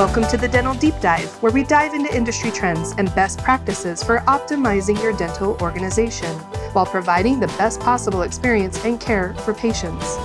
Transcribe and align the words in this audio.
Welcome 0.00 0.26
to 0.28 0.38
the 0.38 0.48
Dental 0.48 0.72
Deep 0.72 0.98
Dive, 1.02 1.30
where 1.42 1.52
we 1.52 1.62
dive 1.62 1.92
into 1.92 2.16
industry 2.16 2.50
trends 2.50 2.94
and 2.96 3.14
best 3.14 3.38
practices 3.40 4.02
for 4.02 4.20
optimizing 4.20 4.98
your 5.02 5.12
dental 5.12 5.58
organization 5.60 6.34
while 6.72 6.86
providing 6.86 7.38
the 7.38 7.48
best 7.48 7.80
possible 7.80 8.22
experience 8.22 8.82
and 8.86 8.98
care 8.98 9.34
for 9.34 9.52
patients. 9.52 10.16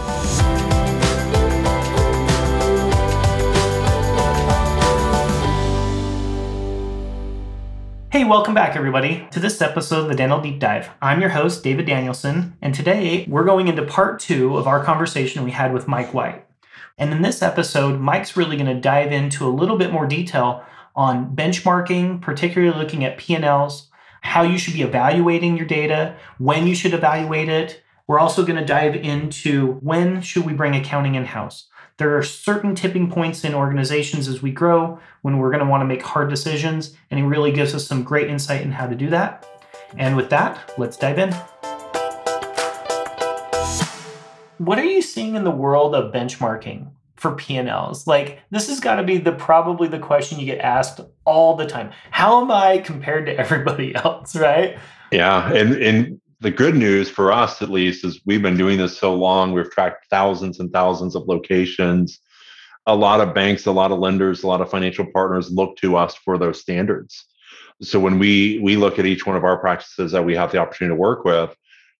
Hey, 8.13 8.23
welcome 8.23 8.53
back, 8.53 8.77
everybody, 8.77 9.27
to 9.31 9.41
this 9.41 9.61
episode 9.61 10.03
of 10.03 10.07
the 10.07 10.15
Dental 10.15 10.39
Deep 10.39 10.57
Dive. 10.57 10.89
I'm 11.01 11.19
your 11.19 11.31
host, 11.31 11.65
David 11.65 11.85
Danielson, 11.85 12.55
and 12.61 12.73
today 12.73 13.25
we're 13.27 13.43
going 13.43 13.67
into 13.67 13.83
part 13.83 14.21
two 14.21 14.55
of 14.55 14.67
our 14.67 14.81
conversation 14.81 15.43
we 15.43 15.51
had 15.51 15.73
with 15.73 15.85
Mike 15.85 16.13
White. 16.13 16.44
And 16.97 17.11
in 17.11 17.21
this 17.21 17.41
episode, 17.41 17.99
Mike's 17.99 18.37
really 18.37 18.55
going 18.55 18.73
to 18.73 18.79
dive 18.79 19.11
into 19.11 19.45
a 19.45 19.51
little 19.51 19.77
bit 19.77 19.91
more 19.91 20.05
detail 20.05 20.63
on 20.95 21.35
benchmarking, 21.35 22.21
particularly 22.21 22.77
looking 22.77 23.03
at 23.03 23.17
P&Ls, 23.17 23.89
how 24.21 24.43
you 24.43 24.57
should 24.57 24.73
be 24.73 24.81
evaluating 24.81 25.57
your 25.57 25.65
data, 25.65 26.15
when 26.37 26.67
you 26.67 26.73
should 26.73 26.93
evaluate 26.93 27.49
it. 27.49 27.83
We're 28.07 28.19
also 28.19 28.45
going 28.45 28.59
to 28.59 28.65
dive 28.65 28.95
into 28.95 29.73
when 29.81 30.21
should 30.21 30.45
we 30.45 30.53
bring 30.53 30.75
accounting 30.75 31.15
in-house. 31.15 31.67
There 31.97 32.17
are 32.17 32.23
certain 32.23 32.75
tipping 32.75 33.09
points 33.09 33.43
in 33.43 33.53
organizations 33.53 34.27
as 34.27 34.41
we 34.41 34.51
grow 34.51 34.99
when 35.21 35.37
we're 35.37 35.51
going 35.51 35.63
to 35.63 35.69
want 35.69 35.81
to 35.81 35.85
make 35.85 36.01
hard 36.01 36.29
decisions, 36.29 36.95
and 37.09 37.19
he 37.19 37.25
really 37.25 37.51
gives 37.51 37.73
us 37.73 37.87
some 37.87 38.03
great 38.03 38.29
insight 38.29 38.61
in 38.61 38.71
how 38.71 38.87
to 38.87 38.95
do 38.95 39.09
that. 39.09 39.45
And 39.97 40.15
with 40.15 40.29
that, 40.29 40.73
let's 40.77 40.97
dive 40.97 41.19
in. 41.19 41.33
What 44.57 44.79
are 44.79 44.85
you 44.85 45.01
seeing 45.01 45.35
in 45.35 45.43
the 45.43 45.51
world 45.51 45.95
of 45.95 46.13
benchmarking 46.13 46.89
for 47.15 47.35
P&Ls? 47.35 48.07
Like 48.07 48.39
this 48.51 48.67
has 48.69 48.79
got 48.79 48.95
to 48.95 49.03
be 49.03 49.17
the 49.17 49.31
probably 49.31 49.87
the 49.87 49.99
question 49.99 50.39
you 50.39 50.45
get 50.45 50.59
asked 50.59 51.01
all 51.25 51.55
the 51.55 51.65
time. 51.65 51.91
How 52.11 52.41
am 52.41 52.51
I 52.51 52.79
compared 52.79 53.25
to 53.25 53.35
everybody 53.37 53.95
else, 53.95 54.35
right? 54.35 54.77
Yeah, 55.11 55.51
and 55.53 55.75
and 55.75 56.21
the 56.41 56.51
good 56.51 56.75
news 56.75 57.09
for 57.09 57.31
us 57.31 57.61
at 57.61 57.69
least 57.69 58.05
is 58.05 58.21
we've 58.25 58.41
been 58.41 58.57
doing 58.57 58.77
this 58.77 58.97
so 58.97 59.15
long 59.15 59.53
we've 59.53 59.71
tracked 59.71 60.05
thousands 60.09 60.59
and 60.59 60.71
thousands 60.71 61.15
of 61.15 61.27
locations 61.27 62.19
a 62.85 62.95
lot 62.95 63.21
of 63.21 63.33
banks 63.33 63.65
a 63.65 63.71
lot 63.71 63.91
of 63.91 63.99
lenders 63.99 64.43
a 64.43 64.47
lot 64.47 64.61
of 64.61 64.69
financial 64.69 65.05
partners 65.11 65.49
look 65.49 65.77
to 65.77 65.95
us 65.95 66.15
for 66.15 66.37
those 66.37 66.59
standards 66.59 67.25
so 67.81 67.99
when 67.99 68.19
we 68.19 68.59
we 68.59 68.75
look 68.75 68.99
at 68.99 69.05
each 69.05 69.25
one 69.25 69.35
of 69.35 69.43
our 69.43 69.57
practices 69.57 70.11
that 70.11 70.23
we 70.23 70.35
have 70.35 70.51
the 70.51 70.57
opportunity 70.57 70.95
to 70.95 70.99
work 70.99 71.23
with 71.25 71.55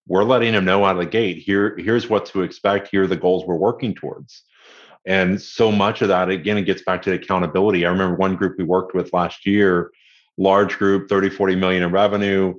we're 0.07 0.23
letting 0.23 0.53
them 0.53 0.65
know 0.65 0.85
out 0.85 0.97
of 0.97 1.03
the 1.03 1.09
gate 1.09 1.37
here 1.37 1.75
here's 1.77 2.09
what 2.09 2.25
to 2.25 2.41
expect 2.41 2.87
here 2.89 3.03
are 3.03 3.07
the 3.07 3.15
goals 3.15 3.45
we're 3.45 3.55
working 3.55 3.93
towards 3.93 4.43
and 5.05 5.41
so 5.41 5.71
much 5.71 6.01
of 6.01 6.07
that 6.07 6.29
again 6.29 6.57
it 6.57 6.63
gets 6.63 6.83
back 6.83 7.01
to 7.01 7.13
accountability 7.13 7.85
i 7.85 7.89
remember 7.89 8.15
one 8.15 8.35
group 8.35 8.55
we 8.57 8.63
worked 8.63 8.93
with 8.93 9.13
last 9.13 9.45
year 9.45 9.91
large 10.37 10.77
group 10.77 11.09
30 11.09 11.29
40 11.29 11.55
million 11.55 11.83
in 11.83 11.91
revenue 11.91 12.53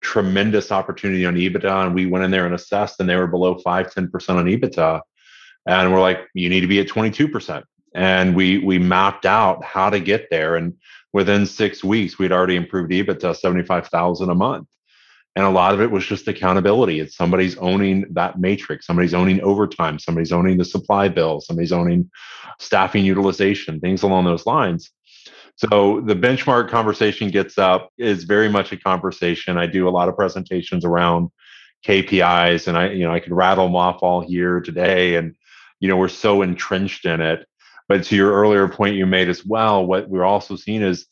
tremendous 0.00 0.72
opportunity 0.72 1.26
on 1.26 1.34
EBITDA. 1.34 1.86
And 1.86 1.94
we 1.94 2.06
went 2.06 2.24
in 2.24 2.30
there 2.30 2.46
and 2.46 2.54
assessed, 2.54 3.00
and 3.00 3.08
they 3.08 3.16
were 3.16 3.26
below 3.26 3.58
5, 3.58 3.92
10% 3.92 4.30
on 4.30 4.46
EBITDA. 4.46 5.00
And 5.66 5.92
we're 5.92 6.00
like, 6.00 6.26
you 6.34 6.48
need 6.48 6.60
to 6.60 6.66
be 6.66 6.80
at 6.80 6.88
22%. 6.88 7.62
And 7.94 8.36
we 8.36 8.58
we 8.58 8.78
mapped 8.78 9.26
out 9.26 9.64
how 9.64 9.90
to 9.90 9.98
get 9.98 10.28
there. 10.30 10.54
And 10.56 10.74
within 11.12 11.44
six 11.44 11.82
weeks, 11.82 12.18
we'd 12.18 12.32
already 12.32 12.54
improved 12.54 12.92
EBITDA 12.92 13.36
75,000 13.36 14.30
a 14.30 14.34
month. 14.34 14.68
And 15.36 15.44
a 15.46 15.50
lot 15.50 15.74
of 15.74 15.80
it 15.80 15.90
was 15.90 16.04
just 16.04 16.26
accountability. 16.26 16.98
It's 16.98 17.16
somebody's 17.16 17.56
owning 17.58 18.06
that 18.12 18.40
matrix, 18.40 18.86
somebody's 18.86 19.14
owning 19.14 19.40
overtime, 19.42 19.98
somebody's 19.98 20.32
owning 20.32 20.58
the 20.58 20.64
supply 20.64 21.08
bill, 21.08 21.40
somebody's 21.40 21.72
owning 21.72 22.10
staffing 22.58 23.04
utilization, 23.04 23.80
things 23.80 24.02
along 24.02 24.24
those 24.24 24.44
lines. 24.44 24.90
So 25.56 26.00
the 26.00 26.14
benchmark 26.14 26.68
conversation 26.68 27.30
gets 27.30 27.58
up 27.58 27.90
is 27.98 28.24
very 28.24 28.48
much 28.48 28.72
a 28.72 28.76
conversation. 28.76 29.56
I 29.56 29.66
do 29.66 29.88
a 29.88 29.90
lot 29.90 30.08
of 30.08 30.16
presentations 30.16 30.84
around 30.84 31.30
KPIs 31.86 32.66
and 32.66 32.76
I, 32.76 32.90
you 32.90 33.04
know, 33.04 33.12
I 33.12 33.20
could 33.20 33.32
rattle 33.32 33.66
them 33.66 33.76
off 33.76 34.02
all 34.02 34.20
here 34.22 34.60
today. 34.60 35.16
And, 35.16 35.34
you 35.78 35.88
know, 35.88 35.96
we're 35.96 36.08
so 36.08 36.42
entrenched 36.42 37.04
in 37.04 37.20
it. 37.20 37.46
But 37.88 38.04
to 38.04 38.16
your 38.16 38.32
earlier 38.32 38.68
point 38.68 38.96
you 38.96 39.06
made 39.06 39.28
as 39.28 39.44
well, 39.44 39.84
what 39.84 40.08
we're 40.08 40.24
also 40.24 40.56
seeing 40.56 40.82
is 40.82 41.06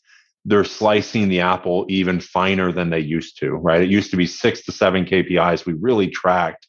they're 0.45 0.63
slicing 0.63 1.27
the 1.27 1.41
apple 1.41 1.85
even 1.89 2.19
finer 2.19 2.71
than 2.71 2.89
they 2.89 2.99
used 2.99 3.37
to, 3.39 3.51
right? 3.51 3.81
It 3.81 3.89
used 3.89 4.11
to 4.11 4.17
be 4.17 4.25
six 4.25 4.63
to 4.65 4.71
seven 4.71 5.05
KPIs 5.05 5.65
we 5.65 5.73
really 5.73 6.07
tracked 6.07 6.67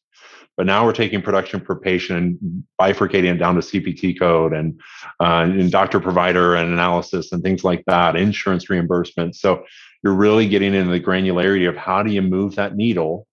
but 0.61 0.67
now 0.67 0.85
we're 0.85 0.93
taking 0.93 1.23
production 1.23 1.59
per 1.59 1.75
patient 1.75 2.39
and 2.43 2.65
bifurcating 2.79 3.33
it 3.35 3.39
down 3.39 3.55
to 3.55 3.63
CPT 3.63 4.19
code 4.19 4.53
and, 4.53 4.79
uh, 5.19 5.49
and 5.49 5.73
doctor 5.73 5.99
provider 6.01 6.55
and 6.55 6.71
analysis 6.71 7.33
and 7.33 7.43
things 7.43 7.65
like 7.65 7.83
that, 7.87 8.15
insurance 8.15 8.69
reimbursement. 8.69 9.37
So 9.37 9.65
you're 10.03 10.13
really 10.13 10.47
getting 10.47 10.75
into 10.75 10.91
the 10.91 11.01
granularity 11.01 11.67
of 11.67 11.77
how 11.77 12.03
do 12.03 12.13
you 12.13 12.21
move 12.21 12.57
that 12.57 12.77
needle 12.77 13.27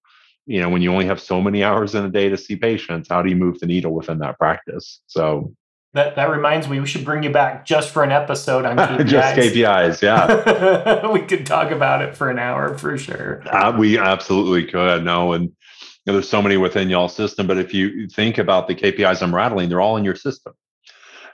you 0.46 0.62
know 0.62 0.70
when 0.70 0.82
you 0.82 0.92
only 0.92 1.06
have 1.06 1.20
so 1.20 1.42
many 1.42 1.64
hours 1.64 1.94
in 1.94 2.06
a 2.06 2.10
day 2.10 2.30
to 2.30 2.38
see 2.38 2.56
patients 2.56 3.10
how 3.10 3.22
do 3.22 3.30
you 3.30 3.36
move 3.36 3.60
the 3.60 3.66
needle 3.66 3.94
within 3.94 4.20
that 4.20 4.38
practice 4.40 5.02
so 5.08 5.54
that 5.94 6.16
that 6.16 6.30
reminds 6.30 6.68
me 6.68 6.80
we 6.80 6.88
should 6.88 7.06
bring 7.06 7.24
you 7.24 7.30
back 7.30 7.66
just 7.66 7.90
for 7.90 8.04
an 8.04 8.12
episode 8.12 8.66
on 8.66 8.78
KPIs. 8.78 9.08
just 9.08 9.36
KPIs 9.36 10.02
yeah 10.02 11.08
we 11.12 11.22
could 11.22 11.46
talk 11.46 11.72
about 11.72 12.02
it 12.02 12.16
for 12.16 12.30
an 12.30 12.40
hour 12.40 12.78
for 12.78 12.98
sure 12.98 13.42
uh, 13.48 13.76
we 13.78 13.98
absolutely 13.98 14.66
could 14.66 15.04
no 15.04 15.34
and 15.34 15.52
know, 16.08 16.14
there's 16.14 16.30
so 16.30 16.42
many 16.42 16.58
within 16.58 16.90
y'all 16.90 17.10
system, 17.10 17.46
but 17.46 17.58
if 17.58 17.74
you 17.74 18.08
think 18.08 18.38
about 18.38 18.68
the 18.68 18.76
KPIs 18.76 19.22
I'm 19.22 19.36
rattling, 19.36 19.70
they're 19.70 19.82
all 19.82 19.98
in 19.98 20.06
your 20.06 20.16
system, 20.16 20.54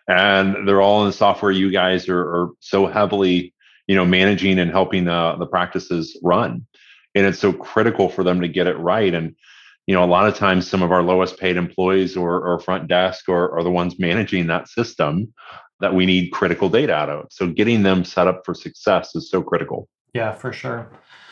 and 0.07 0.67
they're 0.67 0.81
all 0.81 1.01
in 1.01 1.07
the 1.07 1.13
software 1.13 1.51
you 1.51 1.71
guys 1.71 2.09
are, 2.09 2.19
are 2.19 2.49
so 2.59 2.87
heavily, 2.87 3.53
you 3.87 3.95
know, 3.95 4.05
managing 4.05 4.59
and 4.59 4.71
helping 4.71 5.05
the 5.05 5.35
the 5.37 5.45
practices 5.45 6.17
run, 6.23 6.65
and 7.13 7.25
it's 7.25 7.39
so 7.39 7.53
critical 7.53 8.09
for 8.09 8.23
them 8.23 8.41
to 8.41 8.47
get 8.47 8.67
it 8.67 8.77
right. 8.77 9.13
And 9.13 9.35
you 9.87 9.93
know, 9.93 10.03
a 10.03 10.05
lot 10.05 10.27
of 10.27 10.35
times, 10.35 10.69
some 10.69 10.81
of 10.81 10.91
our 10.91 11.03
lowest 11.03 11.37
paid 11.37 11.57
employees 11.57 12.15
or, 12.15 12.41
or 12.41 12.59
front 12.59 12.87
desk 12.87 13.27
or 13.27 13.57
are 13.57 13.63
the 13.63 13.71
ones 13.71 13.99
managing 13.99 14.47
that 14.47 14.69
system 14.69 15.33
that 15.79 15.93
we 15.93 16.05
need 16.05 16.31
critical 16.31 16.69
data 16.69 16.93
out 16.93 17.09
of. 17.09 17.27
So 17.31 17.47
getting 17.47 17.83
them 17.83 18.05
set 18.05 18.27
up 18.27 18.43
for 18.45 18.53
success 18.53 19.15
is 19.15 19.29
so 19.29 19.41
critical. 19.41 19.89
Yeah, 20.13 20.33
for 20.33 20.53
sure. 20.53 20.89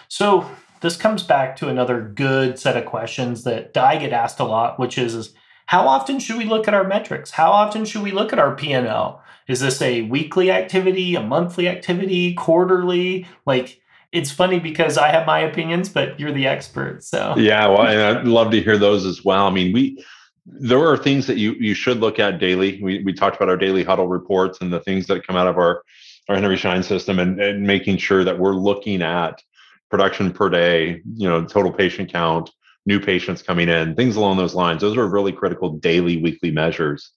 So 0.09 0.49
this 0.81 0.97
comes 0.97 1.23
back 1.23 1.55
to 1.57 1.69
another 1.69 2.01
good 2.01 2.59
set 2.59 2.75
of 2.75 2.85
questions 2.85 3.43
that 3.45 3.77
I 3.77 3.97
get 3.97 4.11
asked 4.11 4.39
a 4.39 4.43
lot, 4.43 4.77
which 4.79 4.97
is, 4.97 5.15
is 5.15 5.33
how 5.67 5.87
often 5.87 6.19
should 6.19 6.37
we 6.37 6.45
look 6.45 6.67
at 6.67 6.73
our 6.73 6.83
metrics? 6.83 7.31
How 7.31 7.51
often 7.51 7.85
should 7.85 8.01
we 8.01 8.11
look 8.11 8.33
at 8.33 8.39
our 8.39 8.55
P&L? 8.55 9.23
Is 9.47 9.61
this 9.61 9.81
a 9.81 10.01
weekly 10.03 10.51
activity, 10.51 11.15
a 11.15 11.23
monthly 11.23 11.69
activity, 11.69 12.33
quarterly? 12.33 13.27
Like 13.45 13.80
it's 14.11 14.31
funny 14.31 14.59
because 14.59 14.97
I 14.97 15.09
have 15.09 15.25
my 15.25 15.39
opinions, 15.39 15.89
but 15.89 16.19
you're 16.19 16.31
the 16.31 16.47
expert. 16.47 17.03
So 17.03 17.35
yeah, 17.37 17.67
well, 17.67 17.87
and 17.87 18.19
I'd 18.19 18.27
love 18.27 18.51
to 18.51 18.61
hear 18.61 18.77
those 18.77 19.05
as 19.05 19.23
well. 19.23 19.47
I 19.47 19.51
mean, 19.51 19.73
we 19.73 20.03
there 20.45 20.85
are 20.85 20.97
things 20.97 21.27
that 21.27 21.37
you 21.37 21.53
you 21.53 21.73
should 21.73 21.99
look 21.99 22.19
at 22.19 22.39
daily. 22.39 22.81
We 22.81 23.03
we 23.03 23.13
talked 23.13 23.35
about 23.35 23.49
our 23.49 23.57
daily 23.57 23.83
huddle 23.83 24.07
reports 24.07 24.59
and 24.61 24.71
the 24.71 24.79
things 24.81 25.07
that 25.07 25.25
come 25.25 25.35
out 25.35 25.47
of 25.47 25.57
our 25.57 25.83
our 26.29 26.35
Henry 26.35 26.57
Schein 26.57 26.83
system 26.83 27.19
and, 27.19 27.39
and 27.41 27.65
making 27.65 27.97
sure 27.97 28.23
that 28.23 28.37
we're 28.37 28.53
looking 28.53 29.01
at 29.01 29.41
production 29.89 30.31
per 30.31 30.49
day, 30.49 31.01
you 31.15 31.27
know, 31.27 31.43
total 31.45 31.71
patient 31.71 32.11
count, 32.11 32.49
new 32.85 32.99
patients 32.99 33.41
coming 33.41 33.69
in, 33.69 33.95
things 33.95 34.15
along 34.15 34.37
those 34.37 34.55
lines. 34.55 34.81
Those 34.81 34.97
are 34.97 35.07
really 35.07 35.31
critical 35.31 35.69
daily, 35.69 36.21
weekly 36.21 36.51
measures. 36.51 37.11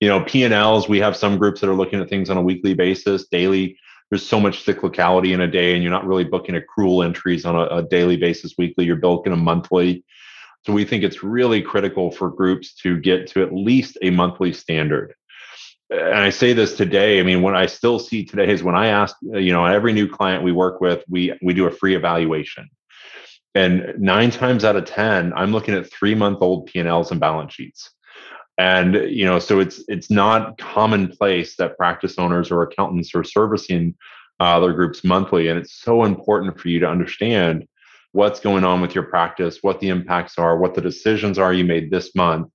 You 0.00 0.08
know, 0.08 0.22
P&Ls, 0.24 0.88
we 0.88 0.98
have 0.98 1.16
some 1.16 1.38
groups 1.38 1.60
that 1.60 1.70
are 1.70 1.74
looking 1.74 2.00
at 2.00 2.08
things 2.08 2.30
on 2.30 2.36
a 2.36 2.42
weekly 2.42 2.74
basis, 2.74 3.26
daily. 3.26 3.78
There's 4.10 4.26
so 4.26 4.40
much 4.40 4.64
cyclicality 4.64 5.32
in 5.32 5.40
a 5.40 5.48
day, 5.48 5.74
and 5.74 5.82
you're 5.82 5.92
not 5.92 6.06
really 6.06 6.24
booking 6.24 6.60
accrual 6.60 7.04
entries 7.04 7.44
on 7.44 7.54
a, 7.56 7.64
a 7.76 7.82
daily 7.82 8.16
basis, 8.16 8.54
weekly. 8.58 8.84
You're 8.84 8.96
booking 8.96 9.30
them 9.30 9.44
monthly. 9.44 10.04
So 10.66 10.72
we 10.72 10.84
think 10.84 11.04
it's 11.04 11.22
really 11.22 11.62
critical 11.62 12.10
for 12.10 12.28
groups 12.30 12.74
to 12.82 12.98
get 12.98 13.28
to 13.28 13.42
at 13.42 13.54
least 13.54 13.96
a 14.02 14.10
monthly 14.10 14.52
standard 14.52 15.14
and 15.90 16.18
I 16.18 16.30
say 16.30 16.52
this 16.52 16.76
today. 16.76 17.18
I 17.18 17.22
mean, 17.22 17.42
what 17.42 17.56
I 17.56 17.66
still 17.66 17.98
see 17.98 18.24
today 18.24 18.50
is 18.50 18.62
when 18.62 18.76
I 18.76 18.88
ask, 18.88 19.16
you 19.22 19.52
know, 19.52 19.64
every 19.66 19.92
new 19.92 20.08
client 20.08 20.44
we 20.44 20.52
work 20.52 20.80
with, 20.80 21.02
we 21.08 21.36
we 21.42 21.52
do 21.52 21.66
a 21.66 21.70
free 21.70 21.96
evaluation, 21.96 22.70
and 23.54 23.94
nine 23.98 24.30
times 24.30 24.64
out 24.64 24.76
of 24.76 24.84
ten, 24.84 25.32
I'm 25.34 25.52
looking 25.52 25.74
at 25.74 25.90
three 25.90 26.14
month 26.14 26.38
old 26.40 26.66
P 26.66 26.78
and 26.78 26.88
Ls 26.88 27.10
and 27.10 27.20
balance 27.20 27.52
sheets, 27.52 27.90
and 28.60 28.94
you 29.10 29.24
know, 29.24 29.38
so 29.38 29.60
it's 29.60 29.82
it's 29.88 30.10
not 30.10 30.58
commonplace 30.58 31.56
that 31.56 31.76
practice 31.76 32.18
owners 32.18 32.50
or 32.50 32.62
accountants 32.62 33.14
are 33.14 33.24
servicing 33.24 33.94
uh, 34.38 34.60
their 34.60 34.72
groups 34.72 35.04
monthly, 35.04 35.48
and 35.48 35.58
it's 35.58 35.80
so 35.80 36.04
important 36.04 36.58
for 36.58 36.68
you 36.68 36.80
to 36.80 36.88
understand 36.88 37.66
what's 38.12 38.40
going 38.40 38.64
on 38.64 38.80
with 38.80 38.94
your 38.94 39.04
practice, 39.04 39.58
what 39.62 39.80
the 39.80 39.88
impacts 39.88 40.38
are, 40.38 40.58
what 40.58 40.74
the 40.74 40.80
decisions 40.80 41.38
are 41.38 41.52
you 41.52 41.64
made 41.64 41.90
this 41.90 42.14
month 42.14 42.48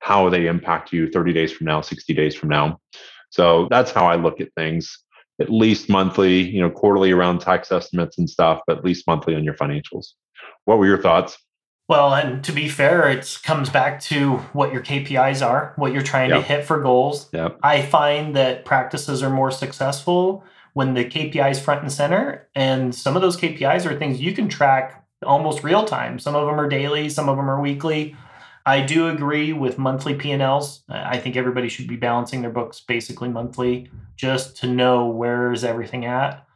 how 0.00 0.28
they 0.28 0.46
impact 0.46 0.92
you 0.92 1.10
30 1.10 1.32
days 1.32 1.52
from 1.52 1.66
now, 1.66 1.80
60 1.80 2.14
days 2.14 2.34
from 2.34 2.48
now. 2.48 2.80
So 3.30 3.68
that's 3.70 3.90
how 3.90 4.06
I 4.06 4.16
look 4.16 4.40
at 4.40 4.52
things. 4.54 4.98
At 5.40 5.50
least 5.50 5.88
monthly, 5.88 6.40
you 6.40 6.60
know, 6.60 6.70
quarterly 6.70 7.12
around 7.12 7.40
tax 7.40 7.70
estimates 7.70 8.18
and 8.18 8.28
stuff, 8.28 8.60
but 8.66 8.78
at 8.78 8.84
least 8.84 9.06
monthly 9.06 9.34
on 9.34 9.44
your 9.44 9.54
financials. 9.54 10.08
What 10.64 10.78
were 10.78 10.86
your 10.86 11.02
thoughts? 11.02 11.38
Well, 11.88 12.14
and 12.14 12.44
to 12.44 12.52
be 12.52 12.68
fair, 12.68 13.08
it 13.08 13.38
comes 13.42 13.70
back 13.70 14.00
to 14.02 14.36
what 14.52 14.74
your 14.74 14.82
KPIs 14.82 15.44
are, 15.44 15.72
what 15.76 15.92
you're 15.92 16.02
trying 16.02 16.28
yep. 16.28 16.40
to 16.40 16.46
hit 16.46 16.64
for 16.66 16.80
goals. 16.80 17.30
Yep. 17.32 17.60
I 17.62 17.80
find 17.80 18.36
that 18.36 18.66
practices 18.66 19.22
are 19.22 19.30
more 19.30 19.50
successful 19.50 20.44
when 20.74 20.92
the 20.92 21.06
KPI 21.06 21.50
is 21.50 21.58
front 21.58 21.80
and 21.80 21.90
center. 21.90 22.46
And 22.54 22.94
some 22.94 23.16
of 23.16 23.22
those 23.22 23.38
KPIs 23.38 23.86
are 23.86 23.98
things 23.98 24.20
you 24.20 24.34
can 24.34 24.50
track 24.50 25.02
almost 25.22 25.64
real 25.64 25.84
time. 25.84 26.18
Some 26.18 26.36
of 26.36 26.46
them 26.46 26.60
are 26.60 26.68
daily, 26.68 27.08
some 27.08 27.28
of 27.28 27.36
them 27.36 27.48
are 27.48 27.60
weekly. 27.60 28.14
I 28.66 28.82
do 28.82 29.08
agree 29.08 29.54
with 29.54 29.78
monthly 29.78 30.14
P&Ls. 30.14 30.82
I 30.90 31.16
think 31.16 31.36
everybody 31.36 31.70
should 31.70 31.88
be 31.88 31.96
balancing 31.96 32.42
their 32.42 32.50
books 32.50 32.80
basically 32.80 33.30
monthly 33.30 33.90
just 34.14 34.58
to 34.58 34.66
know 34.66 35.06
where 35.06 35.52
is 35.52 35.64
everything 35.64 36.04
at. 36.04 36.46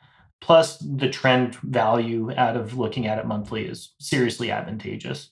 Plus, 0.42 0.76
the 0.78 1.08
trend 1.08 1.54
value 1.54 2.32
out 2.36 2.56
of 2.56 2.76
looking 2.76 3.06
at 3.06 3.18
it 3.18 3.26
monthly 3.26 3.64
is 3.64 3.94
seriously 3.98 4.50
advantageous. 4.50 5.30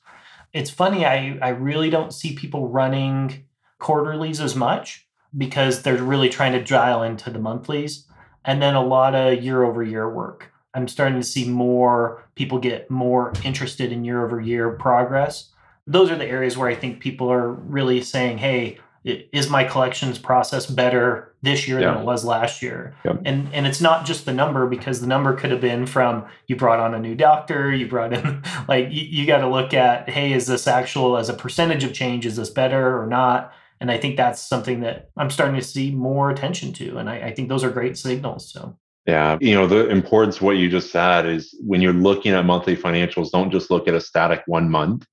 It's 0.53 0.71
funny, 0.71 1.05
I, 1.05 1.37
I 1.43 1.49
really 1.49 1.91
don't 1.91 2.15
see 2.15 2.35
people 2.35 2.69
running 2.69 3.45
quarterlies 3.81 4.41
as 4.41 4.55
much 4.55 5.09
because 5.37 5.83
they're 5.83 6.03
really 6.03 6.29
trying 6.29 6.53
to 6.53 6.63
dial 6.63 7.03
into 7.03 7.29
the 7.29 7.41
monthlies. 7.41 8.07
And 8.45 8.63
then 8.63 8.77
a 8.77 8.87
lot 8.87 9.17
of 9.17 9.43
year 9.43 9.65
over 9.65 9.83
year 9.83 10.09
work. 10.09 10.53
I'm 10.75 10.87
starting 10.87 11.19
to 11.19 11.27
see 11.27 11.49
more 11.49 12.25
people 12.37 12.59
get 12.59 12.89
more 12.89 13.33
interested 13.45 13.91
in 13.91 14.05
year 14.05 14.25
over 14.25 14.41
year 14.41 14.71
progress. 14.71 15.51
Those 15.89 16.13
are 16.13 16.17
the 16.17 16.27
areas 16.27 16.57
where 16.57 16.69
I 16.69 16.77
think 16.77 17.01
people 17.01 17.33
are 17.33 17.51
really 17.51 18.01
saying, 18.01 18.39
hey, 18.39 18.79
is 19.05 19.49
my 19.49 19.65
collections 19.65 20.19
process 20.19 20.67
better 20.67 21.35
this 21.43 21.67
year 21.67 21.81
yeah. 21.81 21.93
than 21.93 22.03
it 22.03 22.05
was 22.05 22.25
last 22.25 22.61
year? 22.61 22.95
And 23.25 23.49
and 23.53 23.67
it's 23.67 23.81
not 23.81 24.05
just 24.05 24.27
the 24.27 24.33
number 24.33 24.67
because 24.67 25.01
the 25.01 25.07
number 25.07 25.35
could 25.35 25.51
have 25.51 25.61
been 25.61 25.87
from 25.87 26.27
you 26.47 26.57
brought 26.57 26.81
on 26.81 26.95
a 26.95 26.99
new 26.99 27.15
doctor 27.15 27.73
you 27.75 27.89
brought 27.89 28.13
in 28.13 28.43
like 28.69 28.89
you, 28.91 29.03
you 29.03 29.27
got 29.27 29.39
to 29.39 29.49
look 29.49 29.73
at 29.73 30.11
hey 30.11 30.33
is 30.33 30.47
this 30.47 30.67
actual 30.67 31.17
as 31.17 31.29
a 31.29 31.35
percentage 31.35 31.85
of 31.85 31.95
change 31.95 32.27
is 32.27 32.37
this 32.37 32.51
better 32.51 33.01
or 33.01 33.07
not? 33.07 33.53
And 33.81 33.91
i 33.91 33.97
think 33.97 34.19
that's 34.19 34.47
something 34.47 34.81
that 34.81 35.09
i'm 35.17 35.31
starting 35.31 35.59
to 35.59 35.67
see 35.67 35.91
more 35.91 36.29
attention 36.31 36.75
to 36.75 36.99
and 36.99 37.09
i, 37.09 37.29
I 37.29 37.35
think 37.35 37.49
those 37.49 37.65
are 37.65 37.71
great 37.71 37.97
signals 37.97 38.53
so. 38.53 38.77
Yeah, 39.07 39.39
you 39.41 39.55
know, 39.55 39.67
the 39.67 39.89
importance 39.89 40.37
of 40.37 40.43
what 40.43 40.59
you 40.59 40.69
just 40.69 40.93
said 40.93 41.25
is 41.27 41.57
when 41.67 41.81
you're 41.81 41.95
looking 41.95 42.33
at 42.33 42.45
monthly 42.45 42.77
financials, 42.77 43.31
don't 43.31 43.51
just 43.51 43.71
look 43.71 43.89
at 43.89 43.95
a 43.95 44.01
static 44.01 44.43
one 44.47 44.71
month 44.71 45.07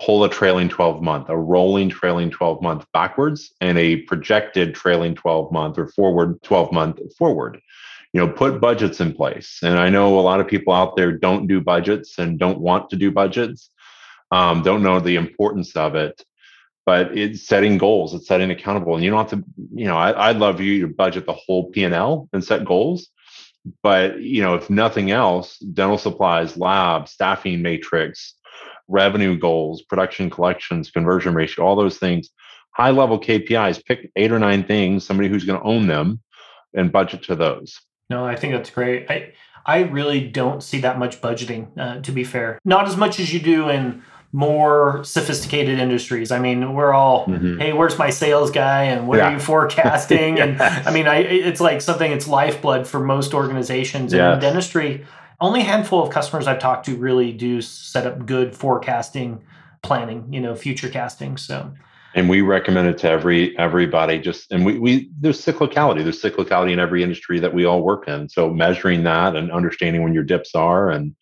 pull 0.00 0.24
a 0.24 0.28
trailing 0.28 0.68
12 0.68 1.02
month, 1.02 1.28
a 1.28 1.36
rolling 1.36 1.88
trailing 1.88 2.30
12 2.30 2.62
month 2.62 2.84
backwards, 2.92 3.52
and 3.60 3.78
a 3.78 3.96
projected 4.02 4.74
trailing 4.74 5.14
12 5.14 5.52
month 5.52 5.78
or 5.78 5.88
forward 5.88 6.42
12 6.42 6.72
month 6.72 7.00
forward. 7.16 7.60
You 8.12 8.20
know, 8.24 8.32
put 8.32 8.60
budgets 8.60 9.00
in 9.00 9.12
place. 9.12 9.58
And 9.62 9.78
I 9.78 9.90
know 9.90 10.18
a 10.18 10.22
lot 10.22 10.40
of 10.40 10.46
people 10.46 10.72
out 10.72 10.96
there 10.96 11.12
don't 11.12 11.46
do 11.46 11.60
budgets 11.60 12.18
and 12.18 12.38
don't 12.38 12.60
want 12.60 12.90
to 12.90 12.96
do 12.96 13.10
budgets, 13.10 13.70
um, 14.30 14.62
don't 14.62 14.82
know 14.82 15.00
the 15.00 15.16
importance 15.16 15.76
of 15.76 15.94
it. 15.94 16.22
But 16.86 17.18
it's 17.18 17.46
setting 17.46 17.78
goals, 17.78 18.14
it's 18.14 18.28
setting 18.28 18.50
accountable. 18.50 18.94
And 18.94 19.04
you 19.04 19.10
don't 19.10 19.28
have 19.28 19.40
to, 19.40 19.44
you 19.74 19.86
know, 19.86 19.96
I, 19.96 20.28
I'd 20.28 20.36
love 20.36 20.60
you 20.60 20.82
to 20.82 20.94
budget 20.94 21.26
the 21.26 21.32
whole 21.32 21.70
P&L 21.70 22.28
and 22.32 22.44
set 22.44 22.64
goals 22.64 23.08
but 23.82 24.20
you 24.20 24.42
know 24.42 24.54
if 24.54 24.70
nothing 24.70 25.10
else 25.10 25.58
dental 25.58 25.98
supplies 25.98 26.56
lab 26.56 27.08
staffing 27.08 27.62
matrix 27.62 28.34
revenue 28.88 29.36
goals, 29.38 29.82
production 29.82 30.30
collections, 30.30 30.90
conversion 30.90 31.34
ratio, 31.34 31.64
all 31.64 31.76
those 31.76 31.98
things. 31.98 32.30
High 32.72 32.90
level 32.90 33.18
KPIs, 33.18 33.84
pick 33.84 34.10
eight 34.16 34.32
or 34.32 34.38
nine 34.38 34.64
things, 34.64 35.04
somebody 35.04 35.28
who's 35.28 35.44
going 35.44 35.58
to 35.58 35.66
own 35.66 35.86
them 35.86 36.20
and 36.74 36.92
budget 36.92 37.22
to 37.24 37.34
those. 37.34 37.80
No, 38.10 38.24
I 38.24 38.36
think 38.36 38.52
that's 38.52 38.70
great. 38.70 39.10
I 39.10 39.32
I 39.64 39.80
really 39.80 40.20
don't 40.20 40.62
see 40.62 40.80
that 40.80 40.98
much 40.98 41.20
budgeting, 41.20 41.76
uh, 41.76 42.00
to 42.02 42.12
be 42.12 42.22
fair. 42.22 42.60
Not 42.64 42.86
as 42.86 42.96
much 42.96 43.18
as 43.18 43.32
you 43.32 43.40
do 43.40 43.68
in 43.68 44.02
more 44.32 45.02
sophisticated 45.02 45.78
industries. 45.78 46.30
I 46.30 46.38
mean, 46.38 46.74
we're 46.74 46.92
all, 46.92 47.26
mm-hmm. 47.26 47.58
hey, 47.58 47.72
where's 47.72 47.98
my 47.98 48.10
sales 48.10 48.50
guy 48.50 48.84
and 48.84 49.08
what 49.08 49.18
yeah. 49.18 49.28
are 49.28 49.32
you 49.32 49.38
forecasting? 49.52 50.36
yes. 50.36 50.60
And 50.60 50.86
I 50.86 50.92
mean, 50.92 51.08
I 51.08 51.18
it's 51.18 51.60
like 51.60 51.80
something 51.80 52.12
it's 52.12 52.28
lifeblood 52.28 52.86
for 52.86 53.00
most 53.00 53.34
organizations 53.34 54.12
yes. 54.12 54.34
in 54.34 54.40
dentistry 54.40 55.06
only 55.40 55.60
a 55.60 55.64
handful 55.64 56.02
of 56.02 56.10
customers 56.10 56.46
I've 56.46 56.58
talked 56.58 56.86
to 56.86 56.96
really 56.96 57.32
do 57.32 57.60
set 57.60 58.06
up 58.06 58.26
good 58.26 58.54
forecasting 58.54 59.42
planning, 59.82 60.32
you 60.32 60.40
know, 60.40 60.54
future 60.54 60.88
casting. 60.88 61.36
So. 61.36 61.72
And 62.14 62.30
we 62.30 62.40
recommend 62.40 62.88
it 62.88 62.98
to 62.98 63.10
every 63.10 63.56
everybody 63.58 64.18
just 64.18 64.50
and 64.50 64.64
we 64.64 64.78
we 64.78 65.10
there's 65.20 65.44
cyclicality. 65.44 66.02
There's 66.02 66.22
cyclicality 66.22 66.72
in 66.72 66.78
every 66.78 67.02
industry 67.02 67.38
that 67.40 67.52
we 67.52 67.66
all 67.66 67.82
work 67.82 68.08
in. 68.08 68.28
So 68.30 68.50
measuring 68.50 69.02
that 69.02 69.36
and 69.36 69.52
understanding 69.52 70.02
when 70.02 70.14
your 70.14 70.24
dips 70.24 70.54
are 70.54 70.90
and 70.90 71.14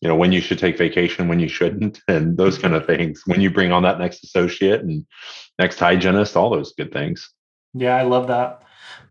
you 0.00 0.08
know 0.08 0.14
when 0.14 0.30
you 0.30 0.40
should 0.40 0.60
take 0.60 0.78
vacation 0.78 1.26
when 1.26 1.40
you 1.40 1.48
shouldn't 1.48 2.00
and 2.08 2.36
those 2.36 2.56
kind 2.56 2.74
of 2.74 2.86
things. 2.86 3.22
When 3.26 3.40
you 3.40 3.50
bring 3.50 3.72
on 3.72 3.82
that 3.82 3.98
next 3.98 4.22
associate 4.22 4.80
and 4.82 5.04
next 5.58 5.80
hygienist 5.80 6.36
all 6.36 6.50
those 6.50 6.72
good 6.72 6.92
things. 6.92 7.28
Yeah 7.74 7.96
i 7.96 8.02
love 8.02 8.28
that 8.28 8.62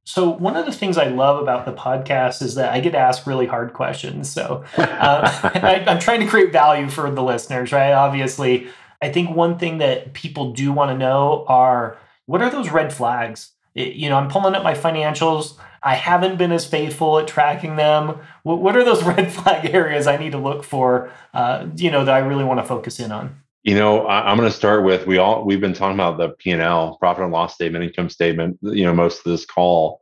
so 0.07 0.29
one 0.29 0.55
of 0.55 0.65
the 0.65 0.71
things 0.71 0.97
I 0.97 1.09
love 1.09 1.41
about 1.41 1.65
the 1.65 1.73
podcast 1.73 2.41
is 2.41 2.55
that 2.55 2.71
I 2.71 2.79
get 2.79 2.91
to 2.91 2.97
ask 2.97 3.27
really 3.27 3.45
hard 3.45 3.73
questions. 3.73 4.31
So 4.31 4.63
uh, 4.77 4.81
I, 5.61 5.83
I'm 5.85 5.99
trying 5.99 6.21
to 6.21 6.27
create 6.27 6.53
value 6.53 6.87
for 6.87 7.11
the 7.11 7.21
listeners, 7.21 7.73
right? 7.73 7.91
Obviously, 7.91 8.69
I 9.01 9.11
think 9.11 9.31
one 9.31 9.59
thing 9.59 9.79
that 9.79 10.13
people 10.13 10.53
do 10.53 10.71
want 10.71 10.91
to 10.91 10.97
know 10.97 11.43
are 11.49 11.97
what 12.25 12.41
are 12.41 12.49
those 12.49 12.71
red 12.71 12.93
flags? 12.93 13.51
It, 13.75 13.95
you 13.95 14.07
know, 14.07 14.15
I'm 14.15 14.29
pulling 14.29 14.55
up 14.55 14.63
my 14.63 14.75
financials. 14.75 15.57
I 15.83 15.95
haven't 15.95 16.37
been 16.37 16.53
as 16.53 16.65
faithful 16.65 17.19
at 17.19 17.27
tracking 17.27 17.75
them. 17.75 18.17
What, 18.43 18.61
what 18.61 18.77
are 18.77 18.85
those 18.85 19.03
red 19.15 19.29
flag 19.29 19.73
areas 19.73 20.07
I 20.07 20.15
need 20.15 20.31
to 20.31 20.37
look 20.37 20.63
for? 20.63 21.11
Uh, 21.33 21.67
you 21.75 21.91
know, 21.91 22.05
that 22.05 22.15
I 22.15 22.19
really 22.19 22.45
want 22.45 22.61
to 22.61 22.65
focus 22.65 23.01
in 23.01 23.11
on. 23.11 23.41
You 23.67 23.75
know, 23.75 24.05
I, 24.07 24.31
am 24.31 24.37
going 24.37 24.49
to 24.49 24.55
start 24.55 24.85
with 24.85 25.07
we 25.07 25.17
all 25.17 25.43
we've 25.43 25.59
been 25.59 25.73
talking 25.73 25.95
about 25.95 26.17
the 26.17 26.29
P 26.29 26.51
and 26.51 26.61
L, 26.61 26.95
profit 27.01 27.25
and 27.25 27.33
loss 27.33 27.55
statement, 27.55 27.83
income 27.83 28.09
statement. 28.09 28.57
You 28.61 28.85
know, 28.85 28.95
most 28.95 29.17
of 29.17 29.29
this 29.29 29.45
call. 29.45 30.01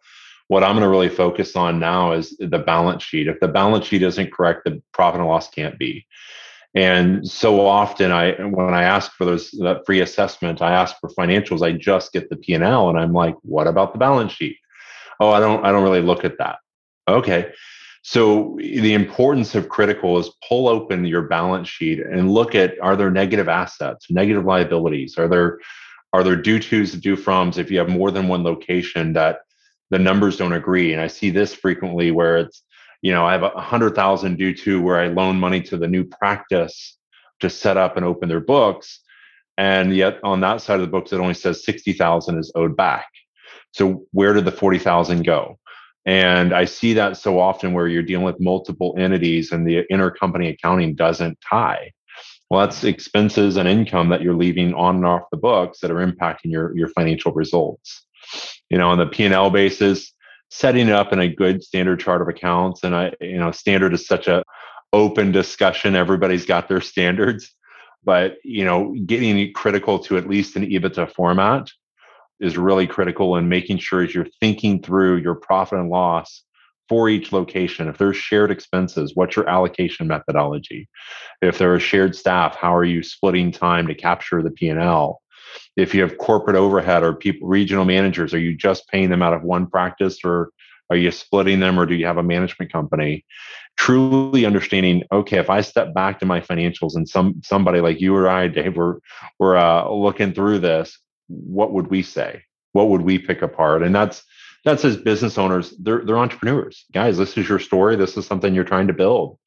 What 0.49 0.63
I'm 0.63 0.73
going 0.73 0.83
to 0.83 0.87
really 0.87 1.09
focus 1.09 1.55
on 1.55 1.79
now 1.79 2.11
is 2.11 2.37
the 2.37 2.59
balance 2.59 3.01
sheet. 3.01 3.27
If 3.27 3.39
the 3.39 3.47
balance 3.47 3.87
sheet 3.87 4.03
isn't 4.03 4.31
correct, 4.31 4.65
the 4.65 4.83
profit 4.91 5.19
and 5.19 5.27
loss 5.27 5.49
can't 5.49 5.79
be. 5.79 6.05
And 6.75 7.27
so 7.27 7.65
often, 7.65 8.11
I 8.11 8.33
when 8.33 8.75
I 8.75 8.83
ask 8.83 9.11
for 9.13 9.25
those 9.25 9.49
that 9.53 9.83
free 9.87 10.01
assessment, 10.01 10.61
I 10.61 10.71
ask 10.71 10.99
for 10.99 11.09
financials. 11.09 11.63
I 11.63 11.71
just 11.71 12.13
get 12.13 12.29
the 12.29 12.35
P 12.35 12.53
and 12.53 12.63
L, 12.63 12.89
and 12.89 12.99
I'm 12.99 13.13
like, 13.13 13.33
"What 13.41 13.65
about 13.65 13.93
the 13.93 13.99
balance 13.99 14.31
sheet?" 14.31 14.57
Oh, 15.19 15.31
I 15.31 15.39
don't. 15.39 15.65
I 15.65 15.71
don't 15.71 15.81
really 15.81 16.03
look 16.03 16.23
at 16.23 16.37
that. 16.37 16.59
Okay, 17.07 17.51
so 18.07 18.55
the 18.59 18.93
importance 18.93 19.55
of 19.55 19.67
critical 19.67 20.19
is 20.19 20.29
pull 20.47 20.67
open 20.67 21.05
your 21.05 21.23
balance 21.23 21.67
sheet 21.67 21.99
and 21.99 22.29
look 22.29 22.53
at 22.53 22.79
are 22.79 22.95
there 22.95 23.09
negative 23.09 23.49
assets, 23.49 24.11
negative 24.11 24.45
liabilities? 24.45 25.17
Are 25.17 25.27
there 25.27 25.59
are 26.13 26.23
there 26.23 26.35
due 26.35 26.59
tos, 26.59 26.91
to 26.91 26.97
due 26.97 27.15
froms 27.15 27.57
if 27.57 27.71
you 27.71 27.79
have 27.79 27.89
more 27.89 28.11
than 28.11 28.27
one 28.27 28.43
location 28.43 29.13
that 29.13 29.39
the 29.89 29.97
numbers 29.97 30.37
don't 30.37 30.53
agree? 30.53 30.93
And 30.93 31.01
I 31.01 31.07
see 31.07 31.31
this 31.31 31.55
frequently 31.55 32.11
where 32.11 32.37
it's, 32.37 32.61
you 33.01 33.11
know, 33.11 33.25
I 33.25 33.31
have 33.31 33.41
a 33.41 33.59
hundred 33.59 33.95
thousand 33.95 34.37
due 34.37 34.53
to 34.53 34.79
where 34.79 34.99
I 34.99 35.07
loan 35.07 35.39
money 35.39 35.61
to 35.63 35.75
the 35.75 35.87
new 35.87 36.03
practice 36.03 36.99
to 37.39 37.49
set 37.49 37.75
up 37.75 37.97
and 37.97 38.05
open 38.05 38.29
their 38.29 38.39
books. 38.39 38.99
And 39.57 39.95
yet 39.95 40.19
on 40.23 40.41
that 40.41 40.61
side 40.61 40.75
of 40.75 40.81
the 40.81 40.91
books, 40.91 41.11
it 41.11 41.19
only 41.19 41.33
says 41.33 41.65
60,000 41.65 42.37
is 42.37 42.51
owed 42.53 42.77
back. 42.77 43.07
So 43.71 44.05
where 44.11 44.33
did 44.33 44.45
the 44.45 44.51
40,000 44.51 45.25
go? 45.25 45.57
And 46.05 46.53
I 46.53 46.65
see 46.65 46.93
that 46.93 47.17
so 47.17 47.39
often 47.39 47.73
where 47.73 47.87
you're 47.87 48.03
dealing 48.03 48.25
with 48.25 48.39
multiple 48.39 48.95
entities 48.97 49.51
and 49.51 49.67
the 49.67 49.83
intercompany 49.91 50.53
accounting 50.53 50.95
doesn't 50.95 51.39
tie. 51.41 51.91
Well, 52.49 52.61
that's 52.61 52.83
expenses 52.83 53.57
and 53.57 53.67
income 53.67 54.09
that 54.09 54.21
you're 54.21 54.35
leaving 54.35 54.73
on 54.75 54.97
and 54.97 55.05
off 55.05 55.23
the 55.31 55.37
books 55.37 55.79
that 55.79 55.89
are 55.89 56.05
impacting 56.05 56.51
your, 56.51 56.77
your 56.77 56.89
financial 56.89 57.31
results. 57.31 58.05
You 58.69 58.77
know, 58.77 58.89
on 58.89 58.99
the 58.99 59.07
P&L 59.07 59.49
basis, 59.49 60.11
setting 60.49 60.87
it 60.87 60.93
up 60.93 61.11
in 61.11 61.19
a 61.19 61.27
good 61.27 61.63
standard 61.63 61.99
chart 61.99 62.21
of 62.21 62.27
accounts. 62.27 62.83
And 62.83 62.95
I, 62.95 63.13
you 63.19 63.37
know, 63.37 63.51
standard 63.51 63.93
is 63.93 64.05
such 64.05 64.27
a 64.27 64.43
open 64.93 65.31
discussion. 65.31 65.95
Everybody's 65.95 66.45
got 66.45 66.67
their 66.67 66.81
standards, 66.93 67.51
but 68.03 68.37
you 68.43 68.63
know, 68.63 68.95
getting 69.05 69.51
critical 69.53 69.99
to 69.99 70.17
at 70.17 70.29
least 70.29 70.55
an 70.55 70.65
EBITDA 70.65 71.11
format 71.11 71.69
is 72.39 72.57
really 72.57 72.87
critical 72.87 73.37
in 73.37 73.49
making 73.49 73.77
sure 73.77 74.03
as 74.03 74.13
you're 74.13 74.27
thinking 74.39 74.81
through 74.81 75.17
your 75.17 75.35
profit 75.35 75.79
and 75.79 75.89
loss 75.89 76.43
for 76.89 77.09
each 77.09 77.31
location. 77.31 77.87
If 77.87 77.97
there's 77.97 78.17
shared 78.17 78.51
expenses, 78.51 79.13
what's 79.15 79.35
your 79.35 79.49
allocation 79.49 80.07
methodology? 80.07 80.87
If 81.41 81.57
there 81.57 81.73
are 81.73 81.79
shared 81.79 82.15
staff, 82.15 82.55
how 82.55 82.75
are 82.75 82.85
you 82.85 83.01
splitting 83.01 83.51
time 83.51 83.87
to 83.87 83.95
capture 83.95 84.43
the 84.43 84.51
P&L? 84.51 85.21
If 85.77 85.95
you 85.95 86.01
have 86.01 86.17
corporate 86.17 86.55
overhead 86.55 87.03
or 87.03 87.13
people 87.13 87.47
regional 87.47 87.85
managers, 87.85 88.33
are 88.33 88.39
you 88.39 88.55
just 88.55 88.87
paying 88.89 89.09
them 89.09 89.21
out 89.21 89.33
of 89.33 89.43
one 89.43 89.67
practice 89.67 90.19
or 90.23 90.51
are 90.89 90.95
you 90.95 91.11
splitting 91.11 91.59
them 91.59 91.79
or 91.79 91.85
do 91.85 91.95
you 91.95 92.05
have 92.05 92.17
a 92.17 92.23
management 92.23 92.71
company? 92.71 93.25
Truly 93.77 94.45
understanding, 94.45 95.03
okay, 95.11 95.37
if 95.37 95.49
I 95.49 95.61
step 95.61 95.93
back 95.93 96.19
to 96.19 96.25
my 96.25 96.39
financials 96.39 96.95
and 96.95 97.07
some 97.07 97.41
somebody 97.43 97.81
like 97.81 97.99
you 97.99 98.15
or 98.15 98.29
I, 98.29 98.47
Dave, 98.47 98.77
we're 98.77 98.99
we're 99.39 99.57
uh, 99.57 99.89
looking 99.89 100.33
through 100.33 100.59
this, 100.59 100.97
what 101.27 101.73
would 101.73 101.87
we 101.87 102.01
say? 102.01 102.43
What 102.73 102.89
would 102.89 103.01
we 103.01 103.19
pick 103.19 103.41
apart? 103.41 103.83
And 103.83 103.95
that's 103.95 104.23
that's 104.63 104.83
as 104.83 104.97
business 104.97 105.37
owners, 105.37 105.73
they're 105.79 106.03
they're 106.05 106.17
entrepreneurs. 106.17 106.85
Guys, 106.93 107.17
this 107.17 107.37
is 107.37 107.47
your 107.47 107.59
story. 107.59 107.95
This 107.95 108.17
is 108.17 108.25
something 108.25 108.53
you're 108.53 108.63
trying 108.63 108.87
to 108.87 108.93
build. 108.93 109.37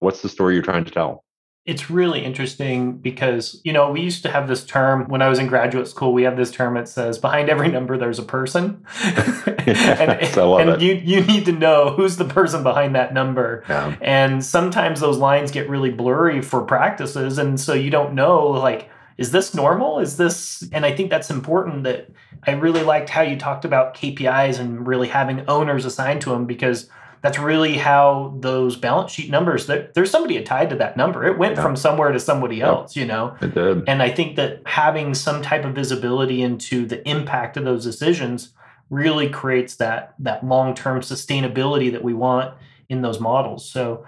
What's 0.00 0.22
the 0.22 0.28
story 0.28 0.54
you're 0.54 0.62
trying 0.62 0.84
to 0.84 0.90
tell? 0.90 1.24
it's 1.68 1.90
really 1.90 2.24
interesting 2.24 2.96
because, 2.96 3.60
you 3.62 3.74
know, 3.74 3.90
we 3.90 4.00
used 4.00 4.22
to 4.22 4.30
have 4.30 4.48
this 4.48 4.64
term 4.64 5.06
when 5.08 5.20
I 5.20 5.28
was 5.28 5.38
in 5.38 5.48
graduate 5.48 5.86
school, 5.86 6.14
we 6.14 6.22
have 6.22 6.34
this 6.34 6.50
term 6.50 6.72
that 6.74 6.88
says 6.88 7.18
behind 7.18 7.50
every 7.50 7.68
number 7.68 7.98
there's 7.98 8.18
a 8.18 8.22
person. 8.22 8.86
and 9.04 10.10
and 10.10 10.80
you 10.80 10.94
you 10.94 11.20
need 11.20 11.44
to 11.44 11.52
know 11.52 11.90
who's 11.90 12.16
the 12.16 12.24
person 12.24 12.62
behind 12.62 12.94
that 12.94 13.12
number. 13.12 13.64
Yeah. 13.68 13.94
And 14.00 14.42
sometimes 14.42 15.00
those 15.00 15.18
lines 15.18 15.50
get 15.50 15.68
really 15.68 15.90
blurry 15.90 16.40
for 16.40 16.62
practices 16.62 17.36
and 17.36 17.60
so 17.60 17.74
you 17.74 17.90
don't 17.90 18.14
know 18.14 18.46
like 18.46 18.88
is 19.18 19.32
this 19.32 19.52
normal? 19.52 19.98
Is 19.98 20.16
this 20.16 20.66
and 20.72 20.86
I 20.86 20.94
think 20.94 21.10
that's 21.10 21.28
important 21.28 21.82
that 21.84 22.08
I 22.46 22.52
really 22.52 22.84
liked 22.84 23.10
how 23.10 23.22
you 23.22 23.36
talked 23.36 23.64
about 23.64 23.94
KPIs 23.94 24.60
and 24.60 24.86
really 24.86 25.08
having 25.08 25.44
owners 25.48 25.84
assigned 25.84 26.20
to 26.22 26.30
them 26.30 26.46
because 26.46 26.88
that's 27.20 27.36
really 27.36 27.76
how 27.76 28.36
those 28.38 28.76
balance 28.76 29.10
sheet 29.10 29.28
numbers 29.28 29.66
there, 29.66 29.90
there's 29.94 30.10
somebody 30.10 30.40
tied 30.44 30.70
to 30.70 30.76
that 30.76 30.96
number. 30.96 31.26
It 31.26 31.36
went 31.36 31.56
yeah. 31.56 31.62
from 31.62 31.74
somewhere 31.74 32.12
to 32.12 32.20
somebody 32.20 32.60
else 32.60 32.94
you 32.94 33.04
know? 33.04 33.36
It 33.40 33.54
did. 33.54 33.88
And 33.88 34.02
i 34.02 34.08
think 34.08 34.36
that 34.36 34.62
having 34.66 35.14
some 35.14 35.42
type 35.42 35.64
of 35.64 35.74
visibility 35.74 36.40
into 36.40 36.86
the 36.86 37.06
impact 37.08 37.56
of 37.56 37.64
those 37.64 37.84
decisions 37.84 38.54
really 38.88 39.28
creates 39.28 39.76
that 39.76 40.14
that 40.20 40.46
long-term 40.46 41.00
sustainability 41.00 41.90
that 41.90 42.04
we 42.04 42.14
want 42.14 42.54
in 42.88 43.02
those 43.02 43.18
models. 43.18 43.68
So 43.68 44.06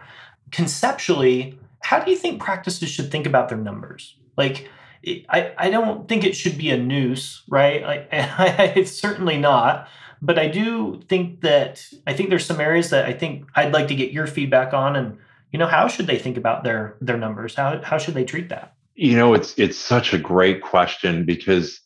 conceptually 0.52 1.58
how 1.80 1.98
do 1.98 2.10
you 2.10 2.16
think 2.16 2.40
practices 2.40 2.88
should 2.88 3.10
think 3.10 3.26
about 3.26 3.48
their 3.48 3.58
numbers? 3.58 4.16
Like 4.36 4.70
I, 5.06 5.54
I 5.56 5.70
don't 5.70 6.08
think 6.08 6.24
it 6.24 6.36
should 6.36 6.58
be 6.58 6.70
a 6.70 6.76
noose, 6.76 7.42
right? 7.48 7.82
Like, 7.82 8.08
it's 8.12 8.92
certainly 8.92 9.38
not. 9.38 9.88
But 10.22 10.38
I 10.38 10.48
do 10.48 11.00
think 11.08 11.40
that 11.40 11.86
I 12.06 12.12
think 12.12 12.28
there's 12.28 12.44
some 12.44 12.60
areas 12.60 12.90
that 12.90 13.06
I 13.06 13.12
think 13.12 13.46
I'd 13.54 13.72
like 13.72 13.88
to 13.88 13.94
get 13.94 14.12
your 14.12 14.26
feedback 14.26 14.74
on 14.74 14.94
and 14.94 15.16
you 15.50 15.58
know 15.58 15.66
how 15.66 15.88
should 15.88 16.06
they 16.06 16.18
think 16.18 16.36
about 16.36 16.62
their 16.62 16.96
their 17.00 17.16
numbers? 17.16 17.54
How 17.54 17.80
how 17.82 17.96
should 17.96 18.14
they 18.14 18.24
treat 18.24 18.50
that? 18.50 18.74
You 18.94 19.16
know 19.16 19.32
it's 19.32 19.58
it's 19.58 19.78
such 19.78 20.12
a 20.12 20.18
great 20.18 20.60
question 20.60 21.24
because 21.24 21.80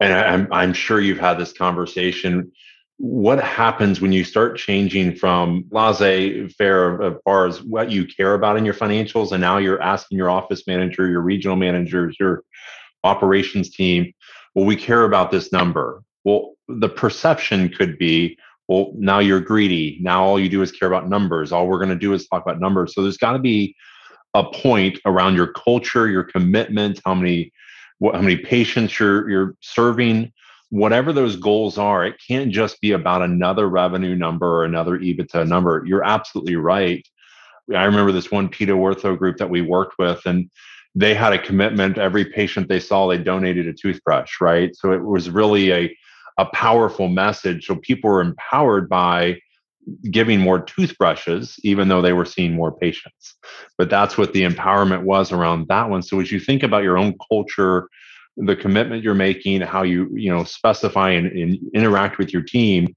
and 0.00 0.14
I'm 0.14 0.48
I'm 0.50 0.72
sure 0.72 1.00
you've 1.00 1.18
had 1.18 1.34
this 1.34 1.52
conversation 1.52 2.50
what 2.98 3.42
happens 3.42 4.00
when 4.00 4.12
you 4.12 4.22
start 4.22 4.56
changing 4.56 5.16
from 5.16 5.64
laissez 5.70 6.48
faire 6.48 7.02
as 7.02 7.14
far 7.24 7.46
as 7.46 7.62
what 7.62 7.90
you 7.90 8.06
care 8.06 8.34
about 8.34 8.56
in 8.56 8.64
your 8.64 8.74
financials 8.74 9.32
and 9.32 9.40
now 9.40 9.58
you're 9.58 9.82
asking 9.82 10.16
your 10.16 10.30
office 10.30 10.64
manager 10.66 11.08
your 11.08 11.20
regional 11.20 11.56
managers 11.56 12.16
your 12.20 12.44
operations 13.02 13.70
team 13.70 14.12
well 14.54 14.64
we 14.64 14.76
care 14.76 15.04
about 15.04 15.30
this 15.30 15.52
number. 15.52 16.02
Well 16.24 16.54
the 16.68 16.88
perception 16.88 17.68
could 17.68 17.98
be 17.98 18.38
well 18.68 18.92
now 18.96 19.18
you're 19.18 19.40
greedy. 19.40 19.98
Now 20.00 20.24
all 20.24 20.40
you 20.40 20.48
do 20.48 20.62
is 20.62 20.72
care 20.72 20.88
about 20.88 21.08
numbers. 21.08 21.52
All 21.52 21.66
we're 21.66 21.78
going 21.78 21.90
to 21.90 21.96
do 21.96 22.14
is 22.14 22.26
talk 22.26 22.42
about 22.42 22.60
numbers. 22.60 22.94
So 22.94 23.02
there's 23.02 23.18
got 23.18 23.32
to 23.32 23.38
be 23.38 23.76
a 24.32 24.44
point 24.44 24.98
around 25.04 25.36
your 25.36 25.52
culture 25.52 26.08
your 26.08 26.24
commitment 26.24 27.00
how 27.04 27.14
many 27.14 27.52
what, 27.98 28.14
how 28.14 28.22
many 28.22 28.36
patients 28.36 28.98
you're 28.98 29.28
you're 29.28 29.54
serving 29.60 30.32
whatever 30.74 31.12
those 31.12 31.36
goals 31.36 31.78
are 31.78 32.04
it 32.04 32.20
can't 32.26 32.50
just 32.50 32.80
be 32.80 32.92
about 32.92 33.22
another 33.22 33.68
revenue 33.68 34.14
number 34.14 34.46
or 34.46 34.64
another 34.64 34.98
ebitda 34.98 35.46
number 35.46 35.84
you're 35.86 36.04
absolutely 36.04 36.56
right 36.56 37.06
i 37.74 37.84
remember 37.84 38.12
this 38.12 38.30
one 38.30 38.48
pedo 38.48 38.76
ortho 38.76 39.16
group 39.16 39.36
that 39.36 39.50
we 39.50 39.60
worked 39.60 39.94
with 39.98 40.20
and 40.26 40.50
they 40.96 41.14
had 41.14 41.32
a 41.32 41.38
commitment 41.38 41.98
every 41.98 42.24
patient 42.24 42.68
they 42.68 42.80
saw 42.80 43.06
they 43.06 43.18
donated 43.18 43.66
a 43.66 43.72
toothbrush 43.72 44.40
right 44.40 44.74
so 44.74 44.92
it 44.92 45.04
was 45.04 45.30
really 45.30 45.72
a 45.72 45.96
a 46.38 46.46
powerful 46.46 47.08
message. 47.08 47.66
So 47.66 47.76
people 47.76 48.10
were 48.10 48.20
empowered 48.20 48.88
by 48.88 49.40
giving 50.10 50.40
more 50.40 50.60
toothbrushes, 50.60 51.56
even 51.62 51.88
though 51.88 52.00
they 52.00 52.14
were 52.14 52.24
seeing 52.24 52.54
more 52.54 52.76
patients. 52.76 53.36
But 53.76 53.90
that's 53.90 54.16
what 54.16 54.32
the 54.32 54.42
empowerment 54.42 55.02
was 55.02 55.30
around 55.30 55.68
that 55.68 55.90
one. 55.90 56.02
So 56.02 56.20
as 56.20 56.32
you 56.32 56.40
think 56.40 56.62
about 56.62 56.82
your 56.82 56.96
own 56.96 57.14
culture, 57.30 57.88
the 58.36 58.56
commitment 58.56 59.02
you're 59.02 59.14
making, 59.14 59.60
how 59.60 59.82
you 59.82 60.08
you 60.14 60.30
know 60.30 60.44
specify 60.44 61.10
and, 61.10 61.26
and 61.26 61.58
interact 61.74 62.18
with 62.18 62.32
your 62.32 62.42
team, 62.42 62.94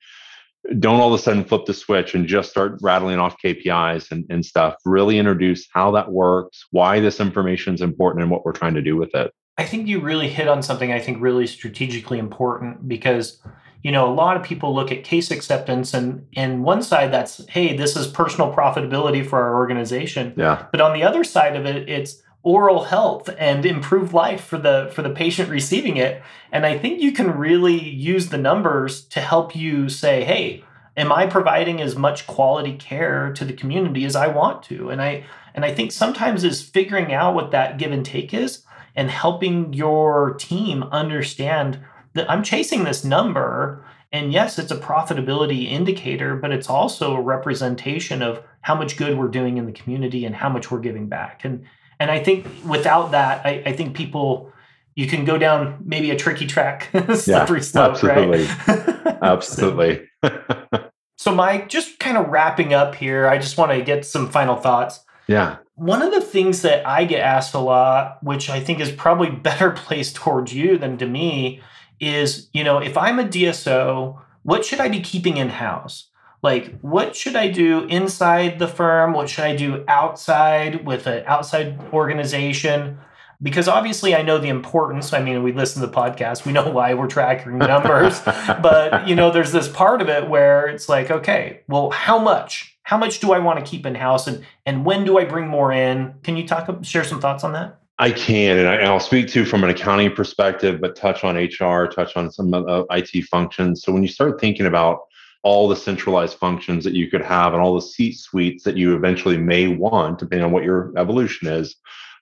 don't 0.79 1.00
all 1.00 1.13
of 1.13 1.20
a 1.20 1.24
sudden 1.24 1.44
flip 1.44 1.65
the 1.65 1.74
switch 1.74 2.13
and 2.13 2.27
just 2.27 2.50
start 2.50 2.77
rattling 2.82 3.20
off 3.20 3.36
KPIs 3.44 4.12
and, 4.12 4.25
and 4.29 4.46
stuff. 4.46 4.75
Really 4.86 5.17
introduce 5.20 5.67
how 5.74 5.91
that 5.91 6.12
works, 6.12 6.65
why 6.72 7.00
this 7.00 7.20
information 7.20 7.75
is 7.75 7.82
important, 7.82 8.24
and 8.24 8.32
what 8.32 8.46
we're 8.46 8.53
trying 8.53 8.74
to 8.74 8.82
do 8.82 8.96
with 8.96 9.13
it. 9.15 9.32
I 9.58 9.65
think 9.65 9.88
you 9.88 10.00
really 10.00 10.29
hit 10.29 10.48
on 10.48 10.62
something 10.62 10.91
I 10.91 11.00
think 11.00 11.22
really 11.22 11.48
strategically 11.48 12.20
important 12.20 12.88
because 12.88 13.41
you 13.84 13.91
know 13.91 14.12
a 14.12 14.13
lot 14.13 14.38
of 14.38 14.44
people 14.44 14.74
look 14.74 14.91
at 14.91 15.03
case 15.03 15.32
acceptance 15.32 15.94
and 15.94 16.25
and 16.36 16.63
one 16.63 16.82
side 16.84 17.12
that's 17.12 17.46
hey 17.48 17.75
this 17.75 17.96
is 17.96 18.08
personal 18.08 18.53
profitability 18.53 19.25
for 19.25 19.41
our 19.41 19.56
organization 19.56 20.34
yeah 20.36 20.65
but 20.72 20.82
on 20.82 20.94
the 20.94 21.03
other 21.03 21.24
side 21.24 21.56
of 21.56 21.65
it 21.65 21.88
it's 21.88 22.22
oral 22.44 22.86
health 22.86 23.29
and 23.38 23.65
improve 23.65 24.13
life 24.13 24.44
for 24.44 24.58
the 24.58 24.89
for 24.94 25.01
the 25.01 25.10
patient 25.10 25.50
receiving 25.50 25.98
it 25.98 26.22
and 26.51 26.65
i 26.65 26.77
think 26.77 27.01
you 27.01 27.12
can 27.12 27.38
really 27.38 27.77
use 27.89 28.29
the 28.29 28.38
numbers 28.38 29.03
to 29.06 29.20
help 29.20 29.56
you 29.56 29.89
say 29.89 30.24
hey 30.24 30.63
am 30.96 31.12
i 31.12 31.25
providing 31.25 31.82
as 31.82 31.96
much 31.96 32.25
quality 32.27 32.74
care 32.77 33.34
to 33.34 33.44
the 33.44 33.53
community 33.53 34.06
as 34.06 34.15
i 34.15 34.27
want 34.27 34.63
to 34.63 34.89
and 34.89 35.01
i 35.01 35.25
and 35.53 35.65
i 35.65 35.74
think 35.74 35.91
sometimes 35.91 36.44
is 36.44 36.62
figuring 36.62 37.13
out 37.13 37.36
what 37.36 37.51
that 37.51 37.77
give 37.77 37.91
and 37.91 38.06
take 38.06 38.34
is 38.34 38.63
and 38.98 39.12
helping 39.12 39.72
your 39.74 40.34
team 40.34 40.84
understand 40.84 41.79
that 42.15 42.29
I'm 42.29 42.44
chasing 42.44 42.84
this 42.84 43.06
number. 43.06 43.86
And 44.12 44.34
yes, 44.34 44.58
it's 44.58 44.72
a 44.72 44.77
profitability 44.77 45.70
indicator, 45.70 46.36
but 46.36 46.51
it's 46.51 46.70
also 46.70 47.15
a 47.15 47.22
representation 47.22 48.22
of 48.22 48.41
how 48.62 48.75
much 48.75 48.98
good 48.98 49.17
we're 49.17 49.27
doing 49.27 49.58
in 49.58 49.67
the 49.67 49.72
community 49.72 50.25
and 50.25 50.36
how 50.36 50.50
much 50.50 50.72
we're 50.72 50.79
giving 50.79 51.08
back. 51.08 51.46
And 51.46 51.63
and 52.00 52.12
I 52.12 52.24
think 52.24 52.46
without 52.66 53.12
that, 53.12 53.46
I, 53.46 53.63
I 53.66 53.72
think 53.74 53.96
people 53.96 54.51
you 54.98 55.06
can 55.06 55.25
go 55.25 55.38
down 55.38 55.77
maybe 55.86 56.10
a 56.10 56.16
tricky 56.16 56.48
track, 56.48 56.89
slippery 56.92 57.60
yeah, 57.60 57.63
slope, 57.63 57.92
absolutely. 57.92 58.48
right? 58.68 59.18
absolutely. 59.22 60.10
so, 61.18 61.36
Mike, 61.36 61.70
just 61.70 62.00
kind 62.00 62.18
of 62.18 62.30
wrapping 62.30 62.74
up 62.74 62.96
here, 62.96 63.27
I 63.27 63.38
just 63.38 63.58
want 63.58 63.72
to 63.72 63.82
get 63.84 64.06
some 64.06 64.27
final 64.27 64.56
thoughts. 64.56 65.00
Yeah. 65.27 65.58
One 65.75 66.01
of 66.01 66.12
the 66.12 66.22
things 66.22 66.63
that 66.63 66.88
I 66.88 67.06
get 67.06 67.20
asked 67.20 67.54
a 67.54 67.60
lot, 67.60 68.24
which 68.24 68.50
I 68.50 68.60
think 68.60 68.80
is 68.80 68.92
probably 68.92 69.30
better 69.30 69.70
placed 69.70 70.16
towards 70.16 70.51
you 70.51 70.80
than 70.80 70.98
to 70.98 71.06
me, 71.06 71.62
is 72.00 72.50
you 72.54 72.63
know, 72.63 72.80
if 72.80 72.98
I'm 72.98 73.20
a 73.20 73.24
DSO, 73.24 74.20
what 74.42 74.66
should 74.66 74.80
I 74.80 74.89
be 74.89 75.01
keeping 75.01 75.38
in 75.38 75.50
house? 75.50 76.10
Like, 76.44 76.79
what 76.82 77.15
should 77.15 77.36
I 77.36 77.50
do 77.50 77.86
inside 77.86 78.60
the 78.60 78.67
firm? 78.67 79.13
What 79.13 79.29
should 79.29 79.44
I 79.44 79.56
do 79.56 79.84
outside 79.88 80.86
with 80.86 81.08
an 81.08 81.24
outside 81.25 81.79
organization? 81.91 83.00
because 83.41 83.67
obviously 83.67 84.15
I 84.15 84.24
know 84.24 84.38
the 84.38 84.50
importance. 84.50 85.13
I 85.13 85.22
mean, 85.22 85.44
we 85.44 85.51
listen 85.51 85.82
to 85.82 85.88
the 85.88 85.94
podcast, 85.94 86.46
we 86.46 86.51
know 86.51 86.70
why 86.70 86.94
we're 86.94 87.08
tracking 87.08 87.58
numbers, 87.58 88.20
but 88.25 89.08
you 89.08 89.15
know, 89.15 89.32
there's 89.32 89.51
this 89.51 89.67
part 89.67 90.01
of 90.01 90.10
it 90.10 90.29
where 90.29 90.67
it's 90.67 90.89
like, 90.89 91.12
okay, 91.12 91.62
well, 91.67 91.91
how 91.91 92.17
much? 92.20 92.77
How 92.84 92.98
much 92.98 93.20
do 93.20 93.34
I 93.34 93.39
want 93.39 93.63
to 93.63 93.70
keep 93.70 93.86
in 93.86 93.96
house, 93.96 94.27
and 94.27 94.46
and 94.65 94.86
when 94.86 95.03
do 95.03 95.17
I 95.17 95.25
bring 95.25 95.48
more 95.48 95.74
in? 95.74 96.15
Can 96.24 96.38
you 96.38 96.48
talk 96.48 96.70
share 96.84 97.03
some 97.03 97.20
thoughts 97.20 97.44
on 97.44 97.51
that? 97.53 97.79
I 98.00 98.12
can, 98.12 98.60
and, 98.60 98.67
I, 98.67 98.91
will 98.91 99.00
speak 99.00 99.27
to 99.29 99.44
from 99.44 99.63
an 99.63 99.72
accounting 99.72 100.12
perspective, 100.15 100.79
but 100.79 100.96
touch 100.96 101.24
on 101.24 101.36
HR, 101.36 101.88
touch 101.88 102.15
on 102.15 102.32
some 102.32 102.53
uh, 102.53 102.84
IT 102.91 103.25
functions. 103.25 103.82
So 103.82 103.91
when 103.91 104.03
you 104.03 104.08
start 104.08 104.39
thinking 104.39 104.67
about 104.67 105.00
all 105.44 105.67
the 105.67 105.75
centralized 105.75 106.38
functions 106.38 106.84
that 106.84 106.94
you 106.94 107.10
could 107.10 107.22
have 107.22 107.53
and 107.53 107.62
all 107.62 107.75
the 107.75 107.82
C-suites 107.82 108.63
that 108.63 108.77
you 108.77 108.96
eventually 108.96 109.38
may 109.38 109.67
want, 109.67 110.20
depending 110.20 110.46
on 110.46 110.51
what 110.51 110.63
your 110.63 110.91
evolution 110.98 111.48
is, 111.48 111.75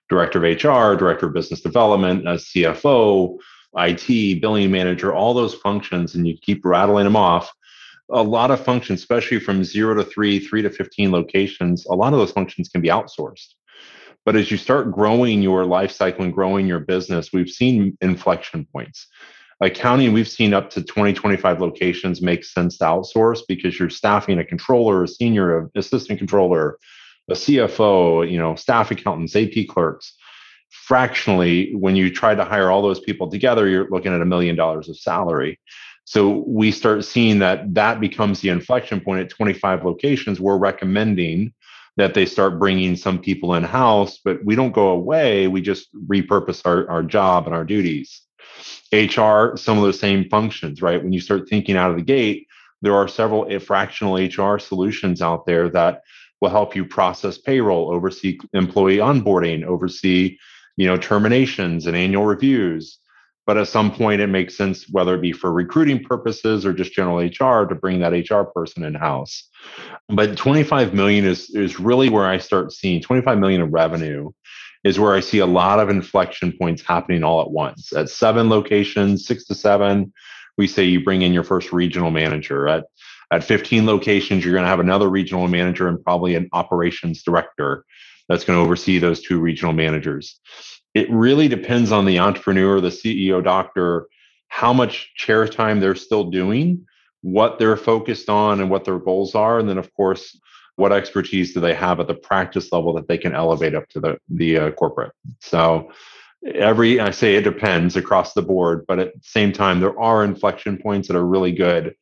director 0.08 0.38
of 0.38 0.44
HR, 0.44 0.96
director 0.96 1.26
of 1.26 1.34
business 1.34 1.60
development, 1.60 2.26
a 2.28 2.32
CFO, 2.32 3.38
IT, 3.76 4.40
billing 4.40 4.70
manager, 4.70 5.14
all 5.14 5.34
those 5.34 5.54
functions, 5.54 6.14
and 6.14 6.26
you 6.26 6.36
keep 6.40 6.64
rattling 6.64 7.04
them 7.04 7.16
off. 7.16 7.52
A 8.10 8.22
lot 8.22 8.50
of 8.50 8.64
functions, 8.64 9.00
especially 9.00 9.40
from 9.40 9.64
zero 9.64 9.94
to 9.94 10.04
three, 10.04 10.38
three 10.38 10.62
to 10.62 10.70
15 10.70 11.10
locations, 11.10 11.84
a 11.86 11.94
lot 11.94 12.12
of 12.12 12.18
those 12.18 12.32
functions 12.32 12.68
can 12.68 12.80
be 12.80 12.88
outsourced. 12.88 13.54
But 14.24 14.36
as 14.36 14.50
you 14.50 14.56
start 14.56 14.92
growing 14.92 15.42
your 15.42 15.64
life 15.64 15.90
cycle 15.92 16.24
and 16.24 16.32
growing 16.32 16.66
your 16.66 16.80
business, 16.80 17.32
we've 17.32 17.50
seen 17.50 17.96
inflection 18.00 18.66
points. 18.72 19.06
Accounting, 19.60 20.12
we've 20.12 20.28
seen 20.28 20.52
up 20.52 20.68
to 20.70 20.82
20, 20.82 21.14
25 21.14 21.60
locations 21.60 22.20
make 22.20 22.44
sense 22.44 22.76
to 22.78 22.84
outsource 22.84 23.40
because 23.48 23.78
you're 23.78 23.88
staffing 23.88 24.38
a 24.38 24.44
controller, 24.44 25.04
a 25.04 25.08
senior 25.08 25.70
assistant 25.74 26.18
controller, 26.18 26.78
a 27.30 27.34
CFO, 27.34 28.30
you 28.30 28.38
know, 28.38 28.54
staff 28.54 28.90
accountants, 28.90 29.34
AP 29.34 29.66
clerks. 29.68 30.14
Fractionally, 30.70 31.74
when 31.74 31.96
you 31.96 32.12
try 32.12 32.34
to 32.34 32.44
hire 32.44 32.70
all 32.70 32.82
those 32.82 33.00
people 33.00 33.30
together, 33.30 33.66
you're 33.66 33.88
looking 33.88 34.12
at 34.12 34.20
a 34.20 34.26
million 34.26 34.56
dollars 34.56 34.90
of 34.90 34.98
salary. 34.98 35.58
So 36.04 36.44
we 36.46 36.70
start 36.70 37.04
seeing 37.04 37.38
that 37.38 37.74
that 37.74 37.98
becomes 37.98 38.40
the 38.40 38.50
inflection 38.50 39.00
point 39.00 39.22
at 39.22 39.30
25 39.30 39.84
locations. 39.84 40.38
We're 40.38 40.58
recommending 40.58 41.54
that 41.96 42.12
they 42.12 42.26
start 42.26 42.58
bringing 42.58 42.94
some 42.94 43.18
people 43.18 43.54
in 43.54 43.64
house, 43.64 44.18
but 44.22 44.44
we 44.44 44.54
don't 44.54 44.72
go 44.72 44.88
away. 44.88 45.48
We 45.48 45.62
just 45.62 45.88
repurpose 46.08 46.60
our, 46.66 46.88
our 46.90 47.02
job 47.02 47.46
and 47.46 47.54
our 47.54 47.64
duties. 47.64 48.22
HR, 48.92 49.56
some 49.56 49.78
of 49.78 49.84
those 49.84 50.00
same 50.00 50.28
functions, 50.28 50.82
right? 50.82 51.02
When 51.02 51.12
you 51.12 51.20
start 51.20 51.48
thinking 51.48 51.76
out 51.76 51.90
of 51.90 51.96
the 51.96 52.02
gate, 52.02 52.46
there 52.82 52.94
are 52.94 53.08
several 53.08 53.58
fractional 53.60 54.16
HR 54.16 54.58
solutions 54.58 55.22
out 55.22 55.46
there 55.46 55.68
that 55.70 56.02
will 56.40 56.50
help 56.50 56.76
you 56.76 56.84
process 56.84 57.38
payroll, 57.38 57.90
oversee 57.90 58.38
employee 58.52 58.98
onboarding, 58.98 59.64
oversee, 59.64 60.36
you 60.76 60.86
know, 60.86 60.96
terminations 60.96 61.86
and 61.86 61.96
annual 61.96 62.24
reviews. 62.24 62.98
But 63.46 63.56
at 63.56 63.68
some 63.68 63.92
point, 63.92 64.20
it 64.20 64.26
makes 64.26 64.56
sense, 64.56 64.88
whether 64.90 65.14
it 65.14 65.22
be 65.22 65.32
for 65.32 65.52
recruiting 65.52 66.02
purposes 66.02 66.66
or 66.66 66.72
just 66.72 66.92
general 66.92 67.18
HR, 67.18 67.64
to 67.66 67.76
bring 67.80 68.00
that 68.00 68.12
HR 68.12 68.42
person 68.42 68.84
in 68.84 68.94
house. 68.94 69.48
But 70.08 70.36
25 70.36 70.94
million 70.94 71.24
is 71.24 71.50
is 71.50 71.78
really 71.78 72.08
where 72.08 72.26
I 72.26 72.38
start 72.38 72.72
seeing 72.72 73.00
25 73.00 73.38
million 73.38 73.62
in 73.62 73.70
revenue 73.70 74.32
is 74.84 74.98
where 74.98 75.14
I 75.14 75.20
see 75.20 75.38
a 75.38 75.46
lot 75.46 75.80
of 75.80 75.88
inflection 75.88 76.52
points 76.58 76.82
happening 76.82 77.24
all 77.24 77.40
at 77.40 77.50
once. 77.50 77.92
At 77.92 78.08
seven 78.08 78.48
locations, 78.48 79.26
six 79.26 79.44
to 79.46 79.54
seven, 79.54 80.12
we 80.56 80.66
say 80.66 80.84
you 80.84 81.04
bring 81.04 81.22
in 81.22 81.32
your 81.32 81.44
first 81.44 81.72
regional 81.72 82.10
manager. 82.10 82.68
At 82.68 82.84
at 83.32 83.44
15 83.44 83.86
locations, 83.86 84.44
you're 84.44 84.54
going 84.54 84.64
to 84.64 84.70
have 84.70 84.80
another 84.80 85.08
regional 85.08 85.48
manager 85.48 85.88
and 85.88 86.02
probably 86.02 86.34
an 86.34 86.48
operations 86.52 87.22
director 87.22 87.84
that's 88.28 88.44
going 88.44 88.58
to 88.58 88.64
oversee 88.64 88.98
those 88.98 89.20
two 89.20 89.40
regional 89.40 89.72
managers. 89.72 90.40
It 90.94 91.10
really 91.10 91.48
depends 91.48 91.92
on 91.92 92.04
the 92.04 92.18
entrepreneur, 92.18 92.80
the 92.80 92.88
CEO, 92.88 93.42
doctor, 93.42 94.08
how 94.48 94.72
much 94.72 95.12
chair 95.16 95.46
time 95.48 95.80
they're 95.80 95.94
still 95.94 96.30
doing, 96.30 96.86
what 97.22 97.58
they're 97.58 97.76
focused 97.76 98.28
on, 98.28 98.60
and 98.60 98.70
what 98.70 98.84
their 98.84 98.98
goals 98.98 99.34
are. 99.34 99.58
And 99.58 99.68
then, 99.68 99.78
of 99.78 99.92
course, 99.94 100.38
what 100.76 100.92
expertise 100.92 101.52
do 101.52 101.60
they 101.60 101.74
have 101.74 102.00
at 102.00 102.06
the 102.06 102.14
practice 102.14 102.72
level 102.72 102.92
that 102.94 103.08
they 103.08 103.18
can 103.18 103.34
elevate 103.34 103.74
up 103.74 103.88
to 103.88 104.00
the, 104.00 104.18
the 104.28 104.58
uh, 104.58 104.70
corporate? 104.72 105.12
So, 105.40 105.90
every 106.54 107.00
i 107.00 107.10
say 107.10 107.34
it 107.34 107.42
depends 107.42 107.96
across 107.96 108.34
the 108.34 108.42
board 108.42 108.84
but 108.86 109.00
at 109.00 109.12
the 109.12 109.20
same 109.22 109.52
time 109.52 109.80
there 109.80 109.98
are 109.98 110.22
inflection 110.22 110.76
points 110.76 111.08
that 111.08 111.16
are 111.16 111.26
really 111.26 111.50
good 111.50 111.92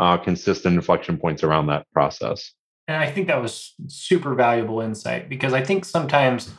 uh, 0.00 0.16
consistent 0.16 0.74
inflection 0.74 1.18
points 1.18 1.44
around 1.44 1.66
that 1.66 1.86
process. 1.92 2.52
And 2.88 2.96
I 2.96 3.10
think 3.10 3.28
that 3.28 3.40
was 3.40 3.74
super 3.86 4.34
valuable 4.34 4.80
insight 4.80 5.28
because 5.28 5.52
I 5.52 5.62
think 5.62 5.84
sometimes 5.84 6.50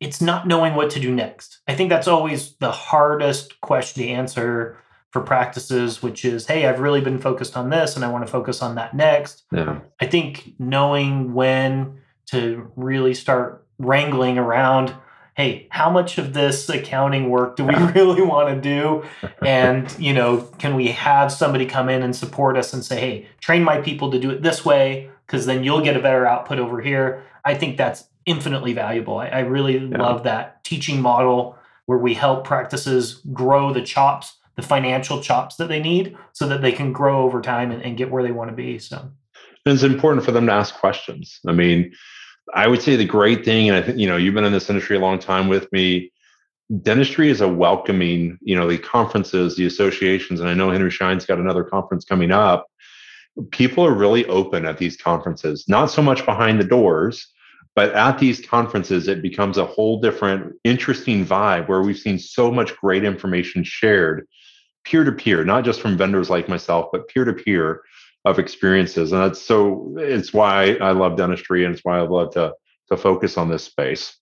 it's 0.00 0.20
not 0.20 0.48
knowing 0.48 0.74
what 0.74 0.90
to 0.90 1.00
do 1.00 1.14
next. 1.14 1.60
I 1.68 1.74
think 1.74 1.88
that's 1.88 2.08
always 2.08 2.56
the 2.56 2.72
hardest 2.72 3.60
question 3.60 4.02
to 4.02 4.08
answer 4.08 4.76
for 5.12 5.20
practices, 5.20 6.02
which 6.02 6.24
is, 6.24 6.46
hey, 6.46 6.66
I've 6.66 6.80
really 6.80 7.00
been 7.00 7.18
focused 7.18 7.56
on 7.56 7.70
this 7.70 7.96
and 7.96 8.04
I 8.04 8.10
want 8.10 8.26
to 8.26 8.32
focus 8.32 8.62
on 8.62 8.74
that 8.76 8.94
next. 8.94 9.44
Yeah. 9.52 9.80
I 10.00 10.06
think 10.06 10.54
knowing 10.58 11.34
when 11.34 12.00
to 12.26 12.70
really 12.76 13.14
start 13.14 13.66
wrangling 13.78 14.38
around 14.38 14.94
hey, 15.34 15.66
how 15.70 15.88
much 15.88 16.18
of 16.18 16.34
this 16.34 16.68
accounting 16.68 17.30
work 17.30 17.56
do 17.56 17.64
we 17.64 17.74
really 17.94 18.22
want 18.22 18.54
to 18.54 18.60
do? 18.60 19.02
And, 19.44 19.92
you 19.98 20.12
know, 20.12 20.42
can 20.58 20.76
we 20.76 20.88
have 20.88 21.32
somebody 21.32 21.66
come 21.66 21.88
in 21.88 22.02
and 22.02 22.14
support 22.14 22.56
us 22.56 22.72
and 22.72 22.84
say, 22.84 23.00
hey, 23.00 23.28
train 23.40 23.64
my 23.64 23.80
people 23.80 24.10
to 24.12 24.18
do 24.20 24.30
it 24.30 24.42
this 24.42 24.64
way, 24.64 25.10
because 25.26 25.46
then 25.46 25.64
you'll 25.64 25.80
get 25.80 25.96
a 25.96 26.00
better 26.00 26.26
output 26.26 26.60
over 26.60 26.80
here. 26.80 27.24
I 27.44 27.54
think 27.54 27.76
that's 27.76 28.04
infinitely 28.24 28.72
valuable. 28.72 29.18
I, 29.18 29.26
I 29.28 29.38
really 29.40 29.78
yeah. 29.78 30.00
love 30.00 30.22
that 30.24 30.62
teaching 30.62 31.00
model 31.00 31.58
where 31.86 31.98
we 31.98 32.14
help 32.14 32.44
practices 32.44 33.20
grow 33.32 33.72
the 33.72 33.82
chops, 33.82 34.36
the 34.56 34.62
financial 34.62 35.20
chops 35.20 35.56
that 35.56 35.68
they 35.68 35.80
need 35.80 36.16
so 36.32 36.46
that 36.48 36.62
they 36.62 36.72
can 36.72 36.92
grow 36.92 37.22
over 37.22 37.40
time 37.40 37.70
and, 37.70 37.82
and 37.82 37.96
get 37.96 38.10
where 38.10 38.22
they 38.22 38.32
want 38.32 38.50
to 38.50 38.56
be. 38.56 38.78
So 38.78 39.10
and 39.64 39.74
it's 39.74 39.82
important 39.82 40.24
for 40.24 40.32
them 40.32 40.46
to 40.46 40.52
ask 40.52 40.74
questions. 40.74 41.40
I 41.46 41.52
mean, 41.52 41.92
I 42.54 42.66
would 42.66 42.82
say 42.82 42.96
the 42.96 43.04
great 43.04 43.44
thing, 43.44 43.68
and 43.68 43.76
I 43.76 43.82
think 43.82 43.98
you 43.98 44.08
know 44.08 44.16
you've 44.16 44.34
been 44.34 44.44
in 44.44 44.52
this 44.52 44.68
industry 44.68 44.96
a 44.96 45.00
long 45.00 45.18
time 45.18 45.48
with 45.48 45.70
me. 45.72 46.12
Dentistry 46.82 47.28
is 47.28 47.40
a 47.40 47.48
welcoming, 47.48 48.38
you 48.40 48.56
know, 48.56 48.66
the 48.66 48.78
conferences, 48.78 49.56
the 49.56 49.66
associations, 49.66 50.40
and 50.40 50.48
I 50.48 50.54
know 50.54 50.70
Henry 50.70 50.90
Schein's 50.90 51.26
got 51.26 51.38
another 51.38 51.64
conference 51.64 52.04
coming 52.04 52.32
up. 52.32 52.66
People 53.50 53.84
are 53.84 53.94
really 53.94 54.26
open 54.26 54.64
at 54.64 54.78
these 54.78 54.96
conferences, 54.96 55.64
not 55.68 55.90
so 55.90 56.02
much 56.02 56.24
behind 56.24 56.60
the 56.60 56.64
doors, 56.64 57.28
but 57.74 57.92
at 57.94 58.18
these 58.18 58.44
conferences, 58.44 59.06
it 59.06 59.22
becomes 59.22 59.58
a 59.58 59.64
whole 59.64 60.00
different, 60.00 60.54
interesting 60.64 61.24
vibe 61.24 61.68
where 61.68 61.82
we've 61.82 61.98
seen 61.98 62.18
so 62.18 62.50
much 62.50 62.76
great 62.76 63.04
information 63.04 63.64
shared 63.64 64.26
peer 64.84 65.04
to 65.04 65.12
peer, 65.12 65.44
not 65.44 65.64
just 65.64 65.80
from 65.80 65.96
vendors 65.96 66.30
like 66.30 66.48
myself, 66.48 66.88
but 66.92 67.08
peer 67.08 67.24
to 67.24 67.32
peer 67.32 67.82
of 68.24 68.38
experiences. 68.38 69.12
And 69.12 69.20
that's 69.20 69.40
so 69.40 69.94
it's 69.98 70.32
why 70.32 70.74
I 70.80 70.92
love 70.92 71.16
dentistry 71.16 71.64
and 71.64 71.74
it's 71.74 71.84
why 71.84 71.98
I 71.98 72.02
love 72.02 72.32
to 72.34 72.54
to 72.88 72.96
focus 72.96 73.36
on 73.36 73.48
this 73.48 73.64
space. 73.64 74.16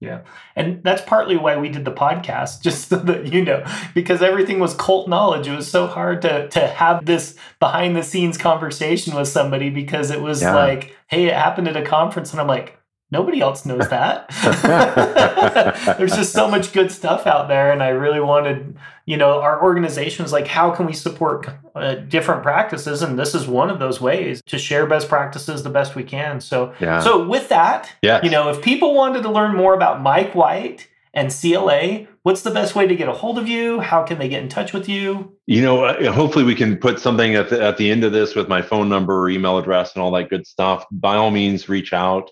Yeah. 0.00 0.20
And 0.54 0.82
that's 0.84 1.02
partly 1.02 1.36
why 1.36 1.56
we 1.56 1.68
did 1.68 1.84
the 1.84 1.92
podcast, 1.92 2.62
just 2.62 2.88
so 2.88 2.96
that 2.96 3.32
you 3.32 3.44
know, 3.44 3.64
because 3.94 4.22
everything 4.22 4.60
was 4.60 4.74
cult 4.74 5.08
knowledge. 5.08 5.48
It 5.48 5.56
was 5.56 5.70
so 5.70 5.86
hard 5.86 6.22
to 6.22 6.48
to 6.48 6.66
have 6.66 7.06
this 7.06 7.36
behind 7.58 7.96
the 7.96 8.02
scenes 8.02 8.38
conversation 8.38 9.14
with 9.14 9.28
somebody 9.28 9.70
because 9.70 10.10
it 10.10 10.20
was 10.20 10.42
yeah. 10.42 10.54
like, 10.54 10.96
hey, 11.08 11.26
it 11.26 11.34
happened 11.34 11.68
at 11.68 11.76
a 11.76 11.82
conference. 11.82 12.32
And 12.32 12.40
I'm 12.40 12.46
like, 12.46 12.77
nobody 13.10 13.40
else 13.40 13.64
knows 13.64 13.88
that. 13.90 14.28
There's 15.98 16.14
just 16.14 16.32
so 16.32 16.48
much 16.48 16.72
good 16.72 16.90
stuff 16.90 17.26
out 17.26 17.48
there. 17.48 17.70
And 17.72 17.82
I 17.82 17.88
really 17.88 18.20
wanted, 18.20 18.76
you 19.06 19.16
know, 19.16 19.40
our 19.40 19.62
organization 19.62 20.22
was 20.22 20.32
like, 20.32 20.46
how 20.46 20.70
can 20.70 20.86
we 20.86 20.92
support 20.92 21.48
uh, 21.74 21.94
different 21.94 22.42
practices? 22.42 23.02
And 23.02 23.18
this 23.18 23.34
is 23.34 23.46
one 23.46 23.70
of 23.70 23.78
those 23.78 24.00
ways 24.00 24.42
to 24.46 24.58
share 24.58 24.86
best 24.86 25.08
practices 25.08 25.62
the 25.62 25.70
best 25.70 25.94
we 25.94 26.04
can. 26.04 26.40
So, 26.40 26.74
yeah. 26.80 27.00
so 27.00 27.26
with 27.26 27.48
that, 27.48 27.90
yes. 28.02 28.24
you 28.24 28.30
know, 28.30 28.48
if 28.50 28.62
people 28.62 28.94
wanted 28.94 29.22
to 29.22 29.30
learn 29.30 29.56
more 29.56 29.74
about 29.74 30.02
Mike 30.02 30.34
White 30.34 30.88
and 31.14 31.32
CLA, 31.32 32.06
what's 32.22 32.42
the 32.42 32.50
best 32.50 32.74
way 32.74 32.86
to 32.86 32.94
get 32.94 33.08
a 33.08 33.12
hold 33.12 33.38
of 33.38 33.48
you? 33.48 33.80
How 33.80 34.02
can 34.02 34.18
they 34.18 34.28
get 34.28 34.42
in 34.42 34.48
touch 34.48 34.72
with 34.72 34.88
you? 34.88 35.34
You 35.46 35.62
know, 35.62 35.84
uh, 35.84 36.12
hopefully 36.12 36.44
we 36.44 36.54
can 36.54 36.76
put 36.76 37.00
something 37.00 37.34
at 37.34 37.48
the, 37.48 37.62
at 37.62 37.78
the 37.78 37.90
end 37.90 38.04
of 38.04 38.12
this 38.12 38.34
with 38.34 38.48
my 38.48 38.60
phone 38.60 38.88
number 38.88 39.28
email 39.30 39.58
address 39.58 39.94
and 39.94 40.02
all 40.02 40.10
that 40.12 40.28
good 40.28 40.46
stuff. 40.46 40.84
By 40.92 41.16
all 41.16 41.30
means, 41.30 41.68
reach 41.68 41.92
out. 41.92 42.30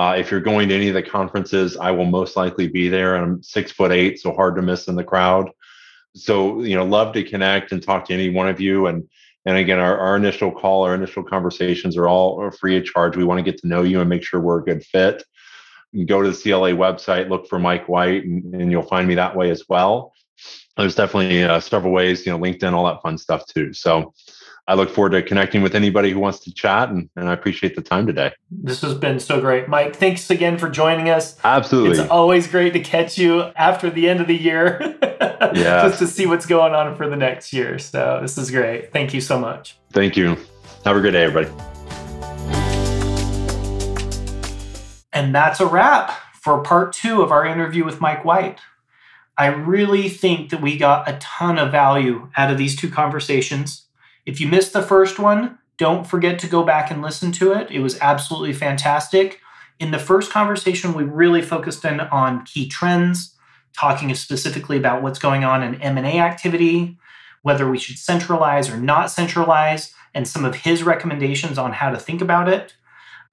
Uh, 0.00 0.14
if 0.14 0.30
you're 0.30 0.40
going 0.40 0.66
to 0.66 0.74
any 0.74 0.88
of 0.88 0.94
the 0.94 1.02
conferences, 1.02 1.76
I 1.76 1.90
will 1.90 2.06
most 2.06 2.34
likely 2.34 2.68
be 2.68 2.88
there. 2.88 3.16
I'm 3.16 3.42
six 3.42 3.70
foot 3.70 3.92
eight, 3.92 4.18
so 4.18 4.32
hard 4.32 4.56
to 4.56 4.62
miss 4.62 4.88
in 4.88 4.94
the 4.96 5.04
crowd. 5.04 5.50
So 6.14 6.62
you 6.62 6.74
know, 6.74 6.86
love 6.86 7.12
to 7.12 7.22
connect 7.22 7.70
and 7.72 7.82
talk 7.82 8.06
to 8.06 8.14
any 8.14 8.30
one 8.30 8.48
of 8.48 8.62
you. 8.62 8.86
And 8.86 9.06
and 9.44 9.58
again, 9.58 9.78
our, 9.78 9.98
our 9.98 10.16
initial 10.16 10.52
call, 10.52 10.84
our 10.84 10.94
initial 10.94 11.22
conversations 11.22 11.98
are 11.98 12.08
all 12.08 12.50
free 12.50 12.78
of 12.78 12.86
charge. 12.86 13.14
We 13.14 13.24
want 13.24 13.44
to 13.44 13.50
get 13.50 13.60
to 13.60 13.68
know 13.68 13.82
you 13.82 14.00
and 14.00 14.08
make 14.08 14.22
sure 14.22 14.40
we're 14.40 14.60
a 14.60 14.64
good 14.64 14.82
fit. 14.82 15.22
Go 16.06 16.22
to 16.22 16.30
the 16.30 16.42
CLA 16.42 16.70
website, 16.70 17.28
look 17.28 17.46
for 17.46 17.58
Mike 17.58 17.86
White, 17.86 18.24
and, 18.24 18.54
and 18.54 18.70
you'll 18.70 18.82
find 18.82 19.06
me 19.06 19.16
that 19.16 19.36
way 19.36 19.50
as 19.50 19.64
well. 19.68 20.14
There's 20.78 20.94
definitely 20.94 21.44
uh, 21.44 21.60
several 21.60 21.92
ways, 21.92 22.24
you 22.24 22.32
know, 22.32 22.38
LinkedIn, 22.38 22.72
all 22.72 22.86
that 22.86 23.02
fun 23.02 23.18
stuff 23.18 23.44
too. 23.44 23.74
So 23.74 24.14
I 24.70 24.74
look 24.74 24.88
forward 24.88 25.10
to 25.10 25.22
connecting 25.22 25.62
with 25.62 25.74
anybody 25.74 26.12
who 26.12 26.20
wants 26.20 26.38
to 26.40 26.54
chat, 26.54 26.90
and, 26.90 27.10
and 27.16 27.28
I 27.28 27.32
appreciate 27.32 27.74
the 27.74 27.82
time 27.82 28.06
today. 28.06 28.30
This 28.52 28.82
has 28.82 28.94
been 28.94 29.18
so 29.18 29.40
great. 29.40 29.66
Mike, 29.66 29.96
thanks 29.96 30.30
again 30.30 30.58
for 30.58 30.68
joining 30.68 31.10
us. 31.10 31.36
Absolutely. 31.42 31.98
It's 31.98 32.08
always 32.08 32.46
great 32.46 32.72
to 32.74 32.78
catch 32.78 33.18
you 33.18 33.50
after 33.56 33.90
the 33.90 34.08
end 34.08 34.20
of 34.20 34.28
the 34.28 34.36
year. 34.36 34.96
yeah. 35.02 35.88
Just 35.88 35.98
to 35.98 36.06
see 36.06 36.24
what's 36.26 36.46
going 36.46 36.72
on 36.72 36.94
for 36.94 37.08
the 37.08 37.16
next 37.16 37.52
year. 37.52 37.80
So 37.80 38.20
this 38.22 38.38
is 38.38 38.52
great. 38.52 38.92
Thank 38.92 39.12
you 39.12 39.20
so 39.20 39.40
much. 39.40 39.76
Thank 39.90 40.16
you. 40.16 40.36
Have 40.84 40.96
a 40.96 41.00
good 41.00 41.14
day, 41.14 41.24
everybody. 41.24 41.52
And 45.12 45.34
that's 45.34 45.58
a 45.58 45.66
wrap 45.66 46.12
for 46.40 46.62
part 46.62 46.92
two 46.92 47.22
of 47.22 47.32
our 47.32 47.44
interview 47.44 47.84
with 47.84 48.00
Mike 48.00 48.24
White. 48.24 48.60
I 49.36 49.46
really 49.46 50.08
think 50.08 50.50
that 50.50 50.62
we 50.62 50.78
got 50.78 51.08
a 51.08 51.18
ton 51.18 51.58
of 51.58 51.72
value 51.72 52.30
out 52.36 52.52
of 52.52 52.58
these 52.58 52.76
two 52.76 52.88
conversations. 52.88 53.88
If 54.30 54.40
you 54.40 54.46
missed 54.46 54.72
the 54.72 54.80
first 54.80 55.18
one, 55.18 55.58
don't 55.76 56.06
forget 56.06 56.38
to 56.38 56.46
go 56.46 56.62
back 56.62 56.88
and 56.88 57.02
listen 57.02 57.32
to 57.32 57.50
it. 57.50 57.68
It 57.68 57.80
was 57.80 57.98
absolutely 58.00 58.52
fantastic. 58.52 59.40
In 59.80 59.90
the 59.90 59.98
first 59.98 60.30
conversation, 60.30 60.94
we 60.94 61.02
really 61.02 61.42
focused 61.42 61.84
in 61.84 61.98
on 61.98 62.44
key 62.44 62.68
trends, 62.68 63.34
talking 63.76 64.14
specifically 64.14 64.76
about 64.76 65.02
what's 65.02 65.18
going 65.18 65.42
on 65.42 65.64
in 65.64 65.82
M&A 65.82 66.20
activity, 66.20 66.96
whether 67.42 67.68
we 67.68 67.76
should 67.76 67.98
centralize 67.98 68.70
or 68.70 68.76
not 68.76 69.10
centralize, 69.10 69.92
and 70.14 70.28
some 70.28 70.44
of 70.44 70.54
his 70.54 70.84
recommendations 70.84 71.58
on 71.58 71.72
how 71.72 71.90
to 71.90 71.98
think 71.98 72.20
about 72.20 72.48
it. 72.48 72.74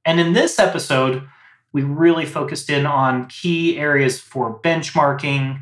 And 0.04 0.20
in 0.20 0.34
this 0.34 0.58
episode, 0.58 1.28
we 1.74 1.84
really 1.84 2.26
focused 2.26 2.72
in 2.72 2.88
on 2.88 3.28
key 3.28 3.78
areas 3.78 4.20
for 4.20 4.60
benchmarking, 4.62 5.62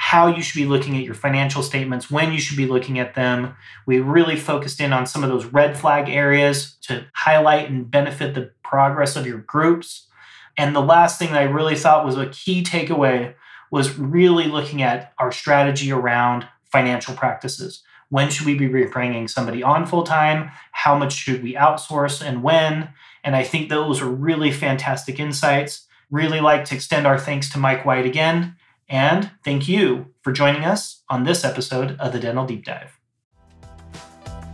how 0.00 0.28
you 0.28 0.40
should 0.40 0.56
be 0.56 0.64
looking 0.64 0.96
at 0.96 1.02
your 1.02 1.12
financial 1.12 1.60
statements, 1.60 2.08
when 2.08 2.32
you 2.32 2.38
should 2.38 2.56
be 2.56 2.68
looking 2.68 3.00
at 3.00 3.16
them. 3.16 3.56
We 3.84 3.98
really 3.98 4.36
focused 4.36 4.80
in 4.80 4.92
on 4.92 5.06
some 5.06 5.24
of 5.24 5.28
those 5.28 5.46
red 5.46 5.76
flag 5.76 6.08
areas 6.08 6.76
to 6.82 7.06
highlight 7.14 7.68
and 7.68 7.90
benefit 7.90 8.32
the 8.32 8.52
progress 8.62 9.16
of 9.16 9.26
your 9.26 9.38
groups. 9.38 10.06
And 10.56 10.74
the 10.74 10.80
last 10.80 11.18
thing 11.18 11.32
that 11.32 11.40
I 11.40 11.46
really 11.46 11.74
thought 11.74 12.06
was 12.06 12.16
a 12.16 12.28
key 12.28 12.62
takeaway 12.62 13.34
was 13.72 13.98
really 13.98 14.46
looking 14.46 14.82
at 14.82 15.14
our 15.18 15.32
strategy 15.32 15.90
around 15.90 16.46
financial 16.62 17.16
practices. 17.16 17.82
When 18.08 18.30
should 18.30 18.46
we 18.46 18.54
be 18.54 18.68
bringing 18.68 19.26
somebody 19.26 19.64
on 19.64 19.84
full 19.84 20.04
time? 20.04 20.52
How 20.70 20.96
much 20.96 21.12
should 21.12 21.42
we 21.42 21.54
outsource 21.54 22.24
and 22.24 22.44
when? 22.44 22.90
And 23.24 23.34
I 23.34 23.42
think 23.42 23.68
those 23.68 24.00
are 24.00 24.08
really 24.08 24.52
fantastic 24.52 25.18
insights. 25.18 25.88
Really 26.08 26.38
like 26.40 26.64
to 26.66 26.76
extend 26.76 27.04
our 27.04 27.18
thanks 27.18 27.50
to 27.50 27.58
Mike 27.58 27.84
White 27.84 28.06
again. 28.06 28.54
And 28.88 29.30
thank 29.44 29.68
you 29.68 30.14
for 30.22 30.32
joining 30.32 30.64
us 30.64 31.02
on 31.08 31.24
this 31.24 31.44
episode 31.44 31.98
of 31.98 32.12
the 32.12 32.20
Dental 32.20 32.46
Deep 32.46 32.64
Dive. 32.64 32.98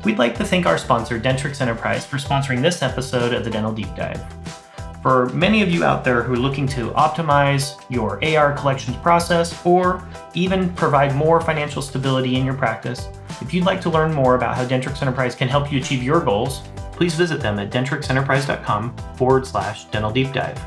We'd 0.05 0.19
like 0.19 0.37
to 0.37 0.45
thank 0.45 0.67
our 0.67 0.77
sponsor, 0.77 1.19
Dentrix 1.19 1.61
Enterprise, 1.61 2.05
for 2.05 2.17
sponsoring 2.17 2.61
this 2.61 2.83
episode 2.83 3.33
of 3.33 3.45
the 3.45 3.51
Dental 3.51 3.73
Deep 3.73 3.95
Dive. 3.95 4.23
For 5.03 5.27
many 5.31 5.63
of 5.63 5.71
you 5.71 5.85
out 5.85 6.03
there 6.03 6.23
who 6.23 6.33
are 6.33 6.39
looking 6.39 6.67
to 6.69 6.91
optimize 6.91 7.81
your 7.91 8.23
AR 8.25 8.55
collections 8.55 8.97
process 8.99 9.65
or 9.65 10.07
even 10.35 10.73
provide 10.75 11.15
more 11.15 11.41
financial 11.41 11.83
stability 11.83 12.37
in 12.37 12.45
your 12.45 12.55
practice, 12.55 13.09
if 13.41 13.55
you'd 13.55 13.67
like 13.67 13.81
to 13.83 13.91
learn 13.91 14.13
more 14.13 14.35
about 14.35 14.57
how 14.57 14.65
Dentrix 14.65 15.01
Enterprise 15.01 15.35
can 15.35 15.49
help 15.49 15.71
you 15.71 15.79
achieve 15.79 16.03
your 16.03 16.21
goals, 16.21 16.63
please 16.93 17.15
visit 17.15 17.41
them 17.41 17.59
at 17.59 17.71
dentrixenterprise.com 17.71 18.97
forward 19.17 19.47
slash 19.47 19.85
dental 19.87 20.11
deep 20.11 20.33
dive. 20.33 20.59